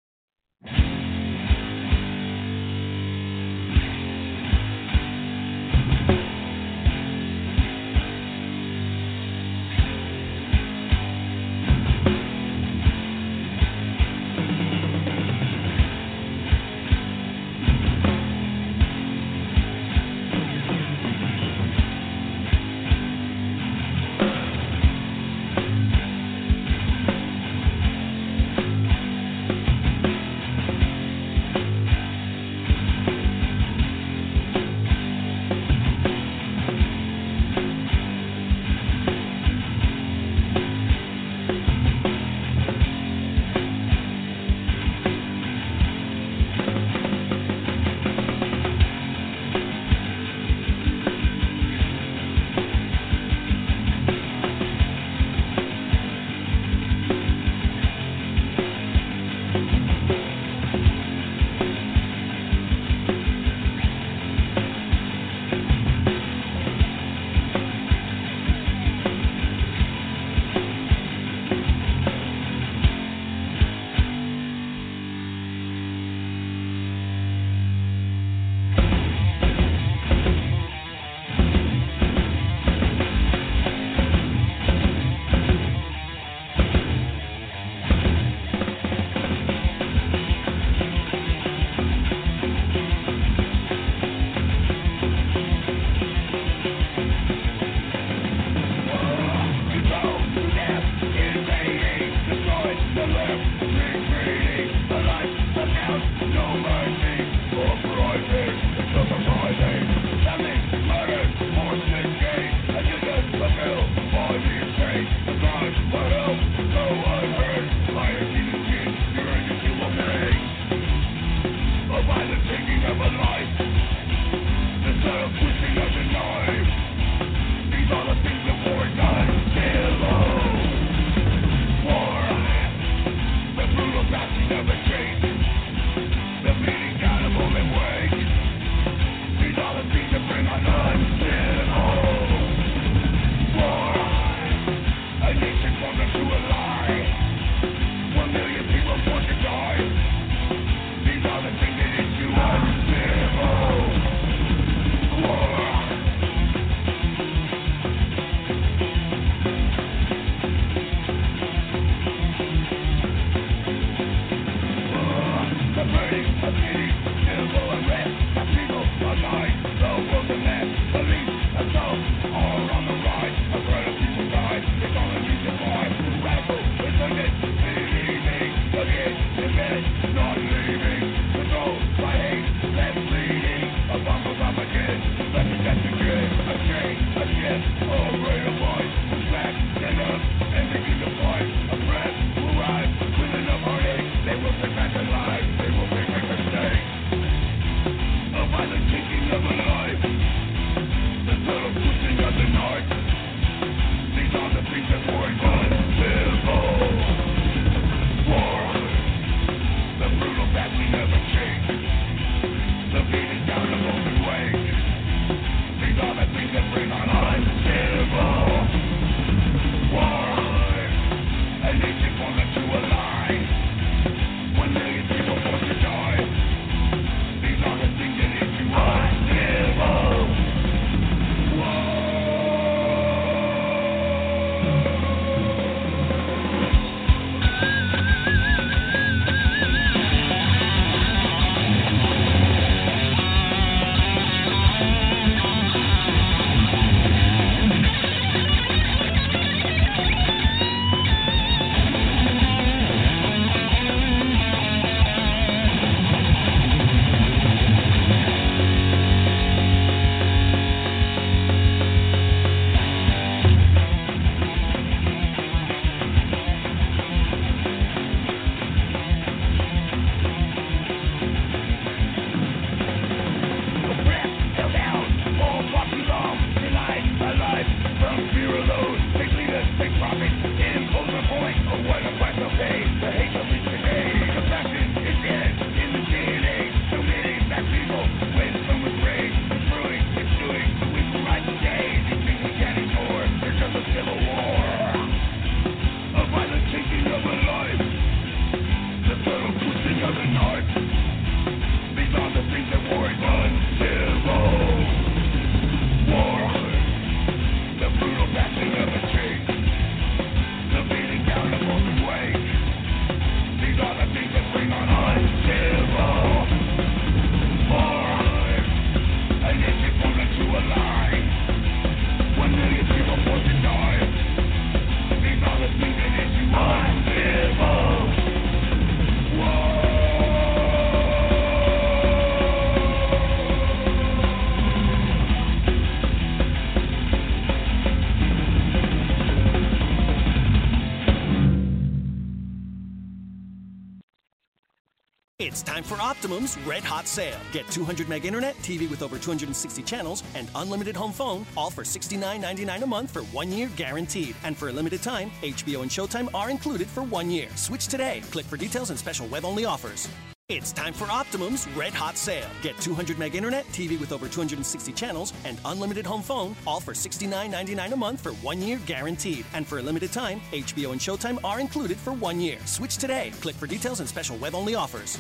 [345.66, 347.40] Time for Optimum's Red Hot Sale.
[347.52, 351.84] Get 200 meg internet, TV with over 260 channels, and unlimited home phone, all for
[351.84, 354.36] $69.99 a month for one year guaranteed.
[354.44, 357.48] And for a limited time, HBO and Showtime are included for one year.
[357.56, 358.22] Switch today.
[358.32, 360.10] Click for details and special web only offers.
[360.50, 362.50] It's time for Optimum's Red Hot Sale.
[362.62, 366.94] Get 200 meg internet, TV with over 260 channels, and unlimited home phone, all for
[366.94, 369.46] $69.99 a month for one year guaranteed.
[369.54, 372.58] And for a limited time, HBO and Showtime are included for one year.
[372.66, 373.32] Switch today.
[373.40, 375.18] Click for details and special web only offers.